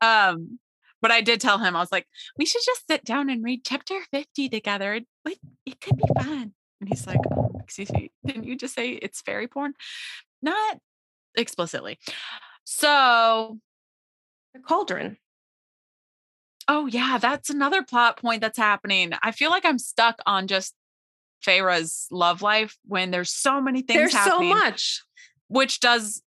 [0.00, 0.58] um,
[1.00, 3.60] but I did tell him, I was like, we should just sit down and read
[3.64, 4.94] chapter 50 together.
[4.94, 5.06] It,
[5.64, 6.54] it could be fun.
[6.80, 9.74] And he's like, oh, excuse me, didn't you just say it's fairy porn?
[10.42, 10.78] Not
[11.36, 11.98] explicitly.
[12.70, 13.58] So
[14.52, 15.16] the cauldron.
[16.68, 19.12] Oh yeah, that's another plot point that's happening.
[19.22, 20.74] I feel like I'm stuck on just
[21.40, 24.52] Feyre's love life when there's so many things there's happening.
[24.52, 25.02] so much.
[25.46, 26.22] Which does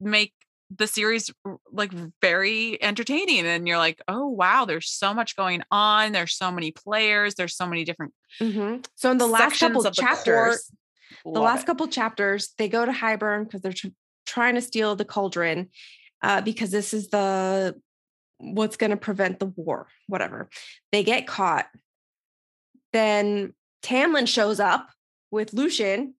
[0.00, 0.32] make
[0.74, 1.30] the series
[1.70, 1.92] like
[2.22, 6.72] very entertaining and you're like oh wow there's so much going on there's so many
[6.72, 8.80] players there's so many different mm-hmm.
[8.96, 10.72] so in the last couple of chapters
[11.24, 11.66] the, the last it.
[11.66, 13.88] couple chapters they go to Hybern because they're tr-
[14.34, 15.68] trying to steal the cauldron
[16.22, 17.74] uh, because this is the
[18.38, 20.50] what's going to prevent the war whatever
[20.92, 21.66] they get caught
[22.92, 24.88] then tamlin shows up
[25.30, 26.14] with Lucien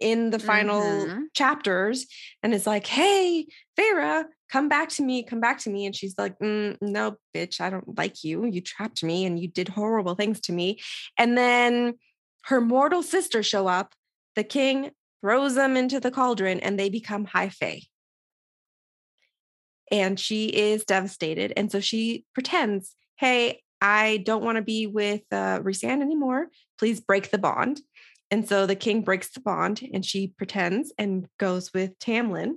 [0.00, 1.22] in the final mm-hmm.
[1.32, 2.06] chapters
[2.42, 3.46] and it's like, hey,
[3.78, 5.86] Feyre, come back to me, come back to me.
[5.86, 8.44] And she's like, mm, no, bitch, I don't like you.
[8.44, 10.80] You trapped me and you did horrible things to me.
[11.16, 11.94] And then
[12.44, 13.94] her mortal sister show up.
[14.34, 14.90] The king
[15.20, 17.82] throws them into the cauldron and they become high fae.
[19.90, 21.52] And she is devastated.
[21.56, 26.48] And so she pretends, hey, I don't want to be with uh, Rhysand anymore.
[26.78, 27.80] Please break the bond.
[28.30, 32.54] And so the king breaks the bond and she pretends and goes with Tamlin,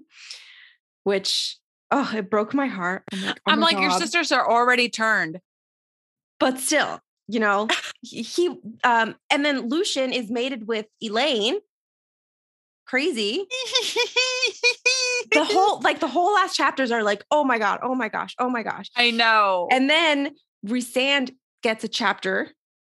[1.03, 1.57] which,
[1.91, 3.03] oh, it broke my heart.
[3.11, 5.39] I'm like, oh I'm like your sisters are already turned.
[6.39, 7.67] But still, you know,
[8.01, 8.49] he,
[8.83, 11.59] um, and then Lucien is mated with Elain.
[12.89, 13.45] Crazy.
[15.31, 18.33] the whole, like the whole last chapters are like, oh my God, oh my gosh,
[18.39, 18.89] oh my gosh.
[18.95, 19.67] I know.
[19.71, 20.31] And then
[20.65, 22.49] Rhysand gets a chapter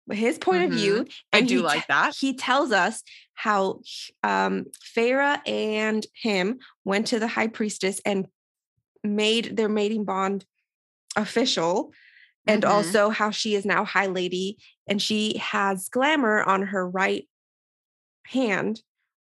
[0.08, 0.72] with his point mm-hmm.
[0.72, 0.94] of view.
[0.94, 1.10] Mm-hmm.
[1.32, 2.16] I do like that.
[2.18, 3.04] He tells us
[3.34, 3.82] how
[4.24, 4.64] um
[4.96, 8.26] Feyre and him went to the high priestess and
[9.04, 10.44] made their mating bond
[11.14, 11.92] official.
[12.48, 12.72] And mm-hmm.
[12.72, 17.28] also how she is now High Lady and she has glamour on her right
[18.26, 18.82] hand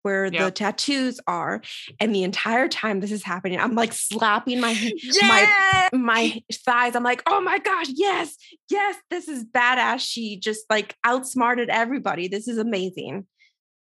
[0.03, 0.33] where yep.
[0.33, 1.61] the tattoos are
[1.99, 4.73] and the entire time this is happening i'm like slapping my
[5.21, 6.95] my my thighs.
[6.95, 8.35] I'm like oh my gosh yes
[8.69, 9.99] yes this is badass.
[9.99, 12.27] She just like outsmarted everybody.
[12.27, 13.25] This is amazing.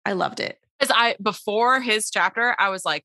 [0.06, 0.58] I loved it.
[0.80, 3.04] Because i before his chapter i was like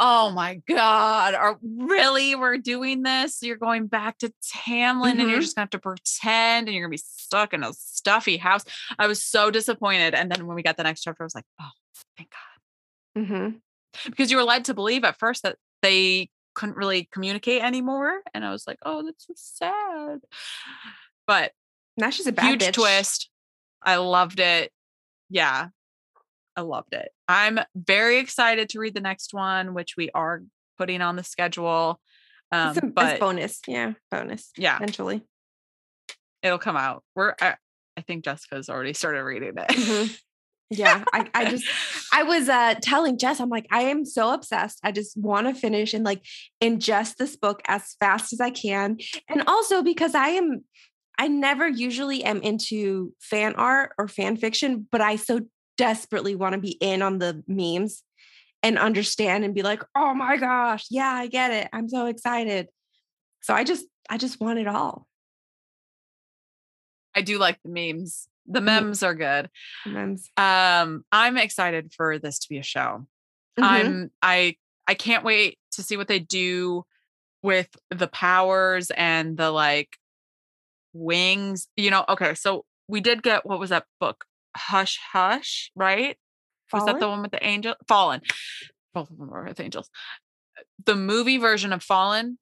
[0.00, 3.42] oh my god are really we're doing this?
[3.42, 5.06] You're going back to tamlin mm-hmm.
[5.08, 5.40] and you're mm-hmm.
[5.40, 8.64] just gonna have to pretend and you're gonna be stuck in a stuffy house.
[8.98, 11.46] I was so disappointed and then when we got the next chapter i was like
[11.60, 11.70] oh
[12.16, 14.10] thank god mm-hmm.
[14.10, 18.44] because you were led to believe at first that they couldn't really communicate anymore and
[18.44, 20.20] i was like oh that's so sad
[21.26, 21.52] but
[21.96, 22.72] now she's a bad huge bitch.
[22.72, 23.30] twist
[23.82, 24.72] i loved it
[25.30, 25.68] yeah
[26.56, 27.12] I loved it.
[27.28, 30.42] I'm very excited to read the next one, which we are
[30.76, 32.00] putting on the schedule.
[32.50, 34.50] Um, it's a, but bonus, yeah, bonus.
[34.56, 35.22] Yeah, eventually
[36.42, 37.02] it'll come out.
[37.14, 37.54] We're I,
[37.96, 39.68] I think Jessica's already started reading it.
[39.68, 40.12] Mm-hmm.
[40.70, 41.64] Yeah, I, I just
[42.12, 44.80] I was uh telling Jess, I'm like, I am so obsessed.
[44.84, 46.22] I just want to finish and like
[46.62, 48.98] ingest this book as fast as I can.
[49.28, 50.64] And also because I am
[51.18, 55.40] I never usually am into fan art or fan fiction, but I so
[55.76, 58.02] desperately want to be in on the memes
[58.62, 61.68] and understand and be like, oh my gosh, yeah, I get it.
[61.72, 62.68] I'm so excited.
[63.40, 65.06] So I just, I just want it all.
[67.14, 68.28] I do like the memes.
[68.50, 69.50] The memes are good.
[69.86, 70.30] Memes.
[70.36, 73.06] Um, I'm excited for this to be a show.
[73.58, 73.64] Mm-hmm.
[73.64, 74.56] I'm I
[74.86, 76.84] I can't wait to see what they do
[77.42, 79.98] with the powers and the like
[80.92, 81.68] wings.
[81.76, 84.24] You know, okay, so we did get what was that book?
[84.56, 86.16] Hush Hush, right?
[86.70, 86.86] Fallen?
[86.86, 87.74] Was that the one with the angel?
[87.86, 88.20] Fallen.
[88.94, 89.90] Both of them were with angels.
[90.84, 92.38] The movie version of Fallen,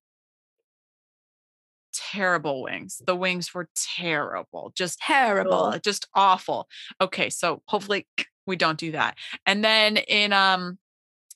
[2.17, 3.03] terrible wings.
[3.07, 6.69] The wings were terrible, just terrible, ugh, just awful.
[7.01, 8.07] Okay, so hopefully
[8.47, 9.17] we don't do that.
[9.45, 10.79] And then in um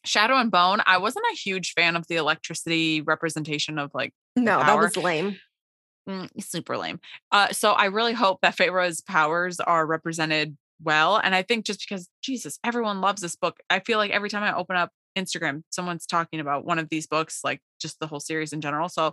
[0.05, 4.59] Shadow and Bone, I wasn't a huge fan of the electricity representation of like no,
[4.59, 5.37] that was lame.
[6.09, 6.99] Mm, super lame.
[7.31, 11.19] Uh, so I really hope that Feyre's powers are represented well.
[11.19, 13.59] And I think just because Jesus, everyone loves this book.
[13.69, 17.07] I feel like every time I open up Instagram, someone's talking about one of these
[17.07, 18.89] books, like just the whole series in general.
[18.89, 19.13] So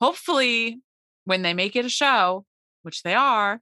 [0.00, 0.80] hopefully
[1.24, 2.44] when they make it a show,
[2.82, 3.60] which they are,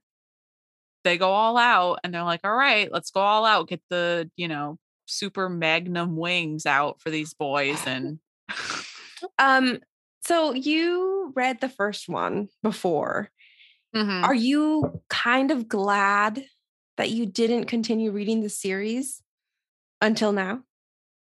[1.03, 4.29] they go all out and they're like, all right, let's go all out, get the,
[4.35, 8.19] you know, super magnum wings out for these boys and
[9.39, 9.79] um
[10.21, 13.31] so you read the first one before.
[13.95, 14.23] Mm-hmm.
[14.23, 16.45] Are you kind of glad
[16.97, 19.21] that you didn't continue reading the series
[20.01, 20.61] until now?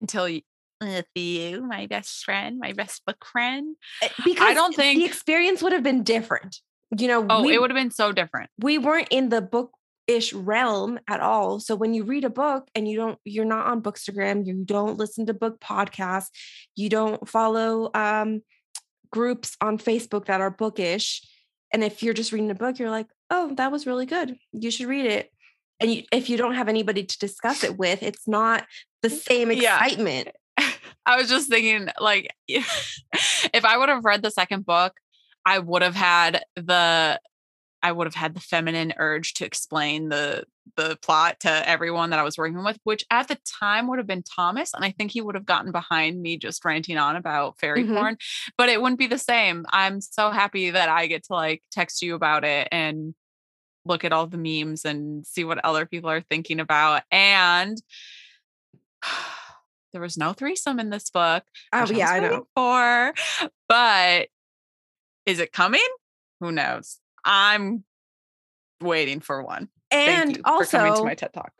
[0.01, 0.43] Until you,
[0.87, 3.77] with you, my best friend, my best book friend.
[4.03, 6.61] Eh, because I don't think the experience would have been different.
[6.97, 8.51] You know, oh, we, it would have been so different.
[8.59, 9.73] We weren't in the book
[10.07, 11.61] ish realm at all.
[11.61, 14.99] So when you read a book and you don't, you're not on Bookstagram, you don't
[14.99, 16.29] listen to book podcasts,
[16.77, 18.43] you don't follow um,
[19.11, 21.23] groups on Facebook that are bookish.
[21.73, 24.37] And if you're just reading a book, you're like, oh, that was really good.
[24.53, 25.31] You should read it.
[25.81, 28.65] And you, if you don't have anybody to discuss it with, it's not
[29.03, 30.27] the same excitement.
[30.27, 30.33] Yeah.
[31.07, 34.95] I was just thinking, like, if I would have read the second book,
[35.45, 37.21] I would have had the
[37.83, 40.45] I would have had the feminine urge to explain the
[40.77, 44.07] the plot to everyone that I was working with, which at the time would have
[44.07, 44.73] been Thomas.
[44.73, 47.97] And I think he would have gotten behind me just ranting on about fairy Mhm.
[47.99, 48.17] porn,
[48.57, 49.67] but it wouldn't be the same.
[49.71, 53.15] I'm so happy that I get to like text you about it and
[53.85, 57.03] look at all the memes and see what other people are thinking about.
[57.11, 57.77] And
[59.95, 61.45] there was no threesome in this book.
[61.73, 62.47] Oh yeah, was I know.
[62.57, 63.15] For,
[63.69, 64.29] but
[65.25, 65.87] is it coming?
[66.41, 66.99] Who knows?
[67.25, 67.85] I'm
[68.83, 69.69] waiting for one.
[69.93, 71.53] And for coming to also, my TED Talk.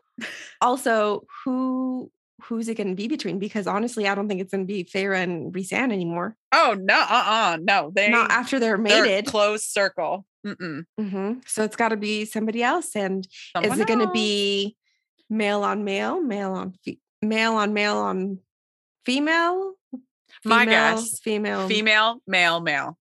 [0.61, 2.11] also, who
[2.43, 3.39] who's it going to be between?
[3.39, 6.35] Because honestly, I don't think it's going to be Feyre and Rhysand anymore.
[6.51, 9.27] Oh no, uh, uh no, they Not after they're they're mated.
[9.27, 10.25] closed circle.
[10.45, 10.85] Mm-mm.
[10.99, 12.97] hmm So it's got to be somebody else.
[12.97, 13.25] And
[13.55, 14.75] Someone is it going to be
[15.29, 16.99] male on male, male on fe-
[17.29, 18.39] male on male on
[19.05, 19.73] female?
[20.43, 21.19] My Female, guess.
[21.19, 22.97] female, female, male, male?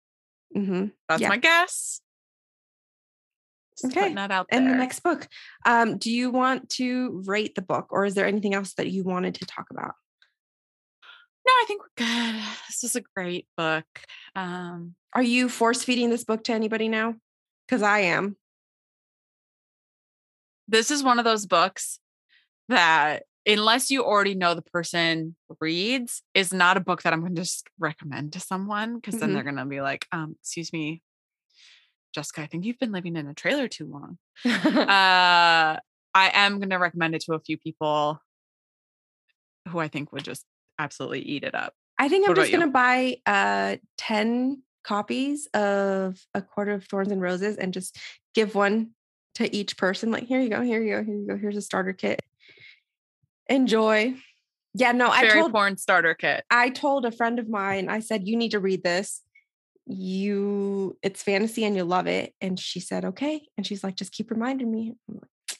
[0.53, 1.29] hmm That's Yeah.
[1.29, 2.01] my guess.
[3.81, 4.13] Just Okay.
[4.13, 4.59] that out there.
[4.59, 5.27] And the next book.
[5.65, 9.03] Um, do you want to rate the book, or is there anything else that you
[9.03, 9.93] wanted to talk about?
[11.45, 12.41] no, I think we're good.
[12.67, 13.85] This is a great book.
[14.35, 17.15] Um, Are you force feeding this book to anybody now?
[17.67, 18.37] Because I am.
[20.69, 21.99] this is one of those books
[22.69, 27.35] that unless you already know the person reads is not a book that i'm going
[27.35, 29.33] to just recommend to someone because then Mhm.
[29.33, 31.01] they're going to be like um excuse me
[32.13, 35.77] jessica i think you've been living in a trailer too long uh
[36.15, 38.19] i am going to recommend it to a few people
[39.69, 40.45] who i think would just
[40.79, 46.41] absolutely eat it up I think I'm just gonna buy uh 10 copies of A
[46.41, 47.97] Court of Thorns and Roses and just
[48.33, 48.89] give one
[49.35, 50.09] to each person.
[50.11, 51.37] Like, here you go, here you go, here you go.
[51.37, 52.19] Here's a starter kit.
[53.49, 54.15] Enjoy.
[54.73, 57.99] Yeah, no, I fairy told porn starter kit I told a friend of mine, I
[57.99, 59.21] said, you need to read this.
[59.85, 62.33] You it's fantasy and you'll love it.
[62.41, 63.47] And she said, okay.
[63.57, 64.95] And she's like, just keep reminding me.
[65.09, 65.57] I'm like,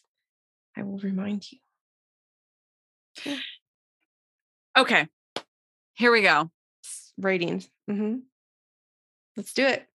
[0.77, 1.59] I will remind you.
[4.75, 5.07] okay
[5.93, 6.49] here we go
[7.19, 7.69] Ratings.
[7.87, 8.15] Mm-hmm.
[9.37, 9.85] Let's do it.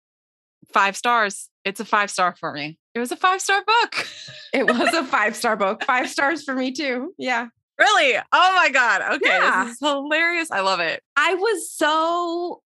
[0.72, 4.07] five stars it's a five star for me it was a five star book
[4.53, 5.84] It was a five star book.
[5.84, 7.14] Five stars for me too.
[7.18, 7.49] Yeah.
[7.78, 8.16] Really?
[8.32, 9.02] Oh my God.
[9.16, 9.28] Okay.
[9.28, 9.64] Yeah.
[9.64, 10.50] This is hilarious.
[10.50, 11.02] I love it.
[11.16, 12.62] I was so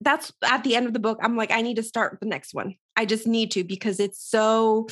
[0.00, 1.18] that's at the end of the book.
[1.22, 2.76] I'm like, I need to start the next one.
[2.96, 4.86] I just need to because it's so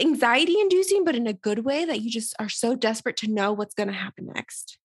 [0.00, 3.52] anxiety inducing, but in a good way that you just are so desperate to know
[3.52, 4.78] what's going to happen next.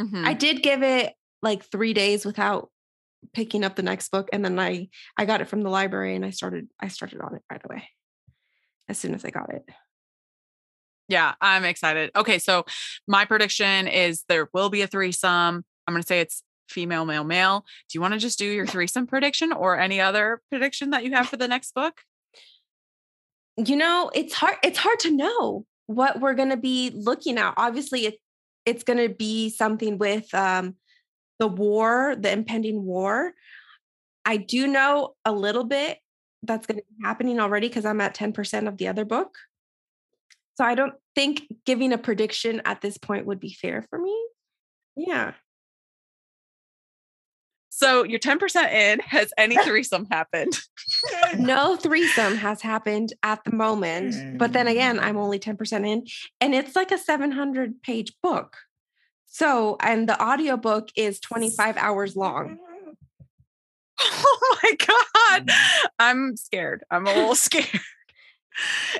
[0.00, 0.24] Mhm.
[0.24, 2.70] I did give it like three days without
[3.32, 4.28] picking up the next book.
[4.32, 7.34] And then I I got it from the library and I started I started on
[7.34, 7.88] it right away.
[8.88, 9.68] As soon as I got it.
[11.08, 12.10] Yeah, I'm excited.
[12.14, 12.38] Okay.
[12.38, 12.64] So
[13.06, 15.64] my prediction is there will be a threesome.
[15.86, 17.64] I'm going to say it's female, male, male.
[17.88, 21.12] Do you want to just do your threesome prediction or any other prediction that you
[21.12, 22.02] have for the next book?
[23.66, 27.54] you know it's hard it's hard to know what we're going to be looking at
[27.56, 28.14] obviously it,
[28.64, 30.76] it's going to be something with um
[31.38, 33.32] the war the impending war
[34.24, 35.98] i do know a little bit
[36.44, 39.36] that's going to be happening already because i'm at 10% of the other book
[40.58, 44.14] so i don't think giving a prediction at this point would be fair for me
[44.96, 45.32] yeah
[47.70, 48.98] So you're 10% in.
[48.98, 50.58] Has any threesome happened?
[51.38, 55.02] no threesome has happened at the moment but then again mm.
[55.02, 56.04] i'm only 10% in
[56.40, 58.56] and it's like a 700 page book
[59.26, 62.58] so and the audiobook is 25 hours long
[64.00, 65.46] Oh my God.
[65.46, 65.86] Mm.
[65.98, 66.84] I'm scared.
[66.90, 67.80] I'm a little scared.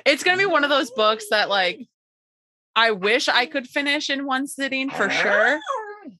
[0.05, 1.87] It's going to be one of those books that, like,
[2.75, 6.11] I wish I could finish in one sitting for sure, oh.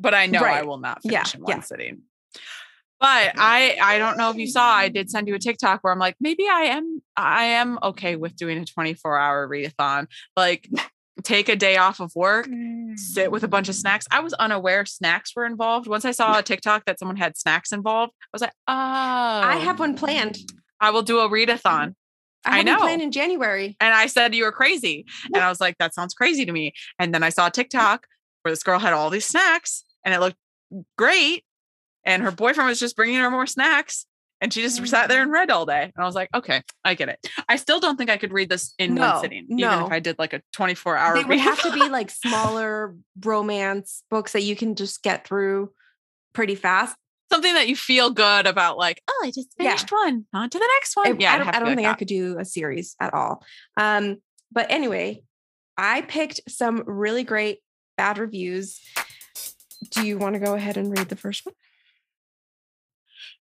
[0.00, 1.60] but I know I will not Yeah, finish in one yeah.
[1.60, 2.02] sitting.
[2.98, 5.92] But I I don't know if you saw I did send you a TikTok where
[5.92, 10.06] I'm like maybe I am I am okay with doing a 24 hour readathon
[10.36, 10.68] like
[11.24, 12.48] take a day off of work
[12.94, 13.80] sit with a bunch of mm.
[13.80, 14.06] snacks.
[14.12, 15.88] I was unaware snacks were involved.
[15.88, 19.56] Once I saw a TikTok that someone had snacks involved, I was like, oh, i
[19.56, 19.98] have one oh.
[19.98, 20.38] planned
[20.80, 21.94] I will do a readathon.
[22.44, 22.78] I, I know.
[22.78, 25.06] planned in january And I said, you were crazy.
[25.34, 26.72] And I was like, that sounds crazy to me.
[26.98, 28.06] And then I saw a TikTok
[28.42, 30.36] where this girl had all these snacks and it looked
[30.96, 31.44] great.
[32.04, 34.06] And her boyfriend was just bringing her more snacks.
[34.40, 35.22] And she just sat there mm.
[35.22, 35.84] and read all day.
[35.84, 37.18] And I was like, okay, I get it.
[37.48, 40.00] I still don't think I could read this in No, one sitting, even if I
[40.00, 44.42] did like a 24 hour they would have to be like smaller romance books that
[44.42, 45.70] you can just get through
[46.32, 46.96] pretty fast
[47.32, 49.70] something that you feel good about, like, oh, I just Yeah.
[49.70, 51.06] finished one, on to the next one.
[51.06, 53.42] I, yeah, I don't, I don't think I could do a series at all.
[53.76, 54.18] Um,
[54.52, 55.22] but anyway,
[55.76, 57.60] I picked some really great
[57.96, 58.80] bad reviews.
[59.90, 61.54] Do you want to go ahead and read the first one?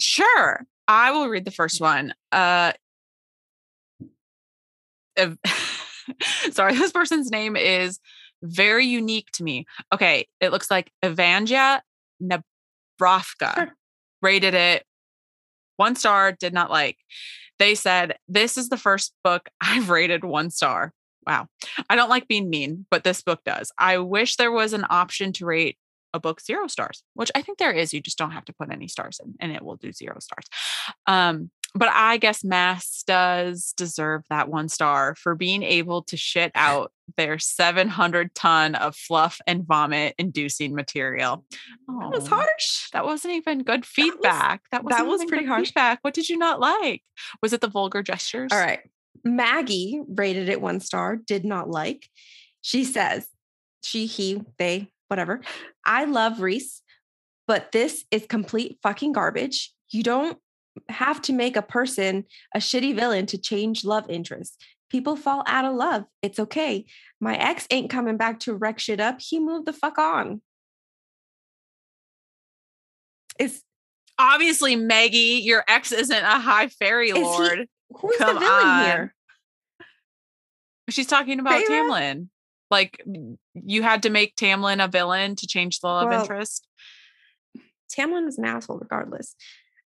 [0.01, 0.64] Sure.
[0.89, 2.14] I will read the first one.
[2.30, 2.72] Uh
[5.16, 5.39] ev-
[6.53, 8.01] sorry, this person's name is
[8.43, 9.66] very unique to me.
[9.93, 11.80] Okay, it looks like Evangea
[13.55, 13.74] Sure.
[14.20, 14.84] rated it
[15.76, 16.98] one star, did not like.
[17.59, 20.92] They said, This is the first book I've rated one star.
[21.26, 21.46] Wow.
[21.88, 23.70] I don't like being mean, but this book does.
[23.78, 25.76] I wish there was an option to rate
[26.14, 27.94] a book zero stars, which I think there is.
[27.94, 30.44] You just don't have to put any stars in and it will do zero stars.
[31.07, 36.53] Um, but I guess Maas does deserve that one star for being able to shit
[36.55, 41.45] out their 700 ton of fluff and vomit inducing material.
[41.89, 42.91] That was harsh.
[42.93, 44.62] That wasn't even good feedback.
[44.70, 45.68] That was, that was pretty harsh.
[45.68, 46.01] Feedback.
[46.03, 47.03] What did you not like?
[47.43, 48.53] Was it the vulgar gestures?
[48.53, 48.81] All right.
[49.25, 52.09] Maggie rated it one star, did not like.
[52.61, 53.27] She says,
[53.83, 55.41] she, he, they, whatever.
[55.85, 56.83] I love Rhys,
[57.47, 59.73] but this is complete fucking garbage.
[59.91, 60.39] You don't
[60.89, 64.57] have to make a person a shitty villain to change love interests.
[64.91, 66.05] People fall out of love.
[66.23, 66.85] It's okay.
[67.20, 69.20] My ex ain't coming back to wreck shit up.
[69.20, 70.43] He moved the fuck on.
[73.39, 73.62] It's
[74.18, 77.66] Obviously, Maggie, your ex isn't a high fairy he- lord.
[77.91, 78.85] who's Come the villain on.
[78.85, 79.14] here?
[80.91, 81.68] She's talking about Feyre?
[81.68, 82.29] Tamlin.
[82.70, 83.03] Like
[83.55, 86.66] you had to make Tamlin a villain to change the love Well, interest.
[87.91, 89.35] Tamlin was an asshole regardless.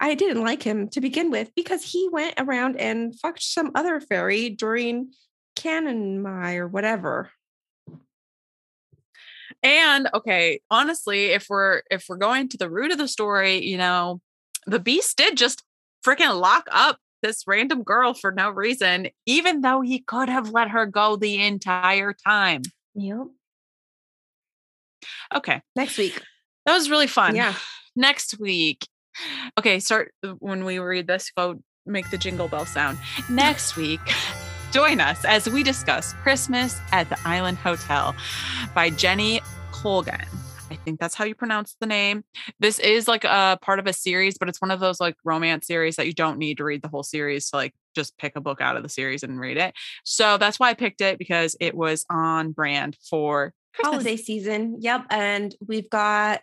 [0.01, 4.01] I didn't like him to begin with because he went around and fucked some other
[4.01, 5.13] fairy during
[5.57, 7.31] Calanmai or whatever.
[9.63, 13.79] And okay, honestly, if we're if we're going to the root of the story, you
[13.79, 14.21] know,
[14.67, 15.63] the beast did just
[16.05, 20.69] freaking lock up this random girl for no reason, even though he could have let
[20.69, 22.61] her go the entire time.
[22.95, 23.29] Yep.
[25.35, 26.21] Okay, Next week.
[26.67, 27.35] that was really fun.
[27.35, 27.55] Yeah.
[27.97, 28.87] Next week.
[29.59, 32.99] Okay, start uh, when we read this, go make the jingle bell sound.
[33.31, 34.01] Next week,
[34.73, 38.15] join us as we discuss Christmas at the Island Hotel
[38.75, 39.41] by Jenny
[39.73, 40.27] Colgan.
[40.71, 42.25] I think that's how you pronounce the name.
[42.59, 45.67] This is like a part of a series, but it's one of those like romance
[45.67, 48.41] series that you don't need to read the whole series to like just pick a
[48.41, 49.75] book out of the series and read it.
[50.05, 53.93] So that's why I picked it because it was on brand for Christmas.
[53.93, 54.77] Holiday season.
[54.81, 55.07] Yep.
[55.11, 56.41] And we've got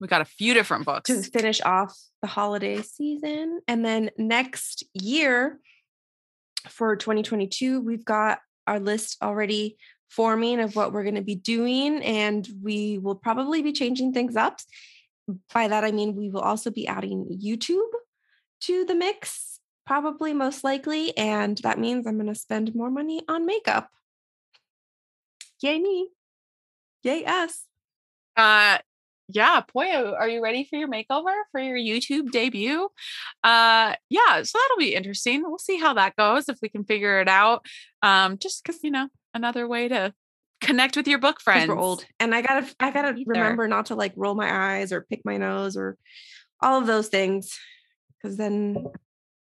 [0.00, 1.10] We got a few different books.
[1.10, 3.60] to finish off the holiday season.
[3.68, 5.60] And then next year
[6.68, 9.76] for 2022, we've got our list already
[10.08, 12.02] forming of what we're going to be doing.
[12.02, 14.60] And we will probably be changing things up.
[15.52, 17.90] By that, I mean, we will also be adding YouTube
[18.62, 21.16] to the mix, probably most likely.
[21.16, 23.90] And that means I'm going to spend more money on makeup.
[25.60, 26.08] Yay, me.
[27.02, 27.66] Yay, us.
[28.36, 28.78] Uh
[29.32, 32.88] yeah, Poyo, are you ready for your makeover for your YouTube debut?
[33.44, 35.42] Uh yeah, so that'll be interesting.
[35.42, 37.64] We'll see how that goes if we can figure it out.
[38.02, 40.12] Um just cuz you know, another way to
[40.60, 41.68] connect with your book friends.
[41.68, 43.24] We're old, and I gotta I gotta Either.
[43.26, 45.96] remember not to like roll my eyes or pick my nose or
[46.60, 47.58] all of those things,
[48.16, 48.86] because then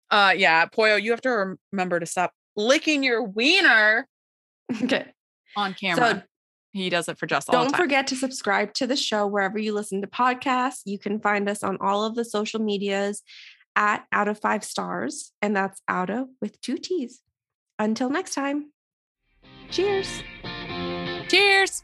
[0.10, 4.08] Uh yeah, Poyo, you have to remember to stop licking your wiener
[4.84, 5.06] okay.
[5.56, 5.98] on camera.
[5.98, 6.22] So
[6.74, 9.74] he does it for just all don't forget to subscribe to the show wherever you
[9.74, 10.82] listen to podcasts.
[10.86, 13.22] You can find us on all of the social medias
[13.76, 17.22] at Out of Five Stars, and that's Outa with two T's.
[17.80, 18.72] Until next time,
[19.70, 20.24] cheers.
[21.28, 21.84] Cheers.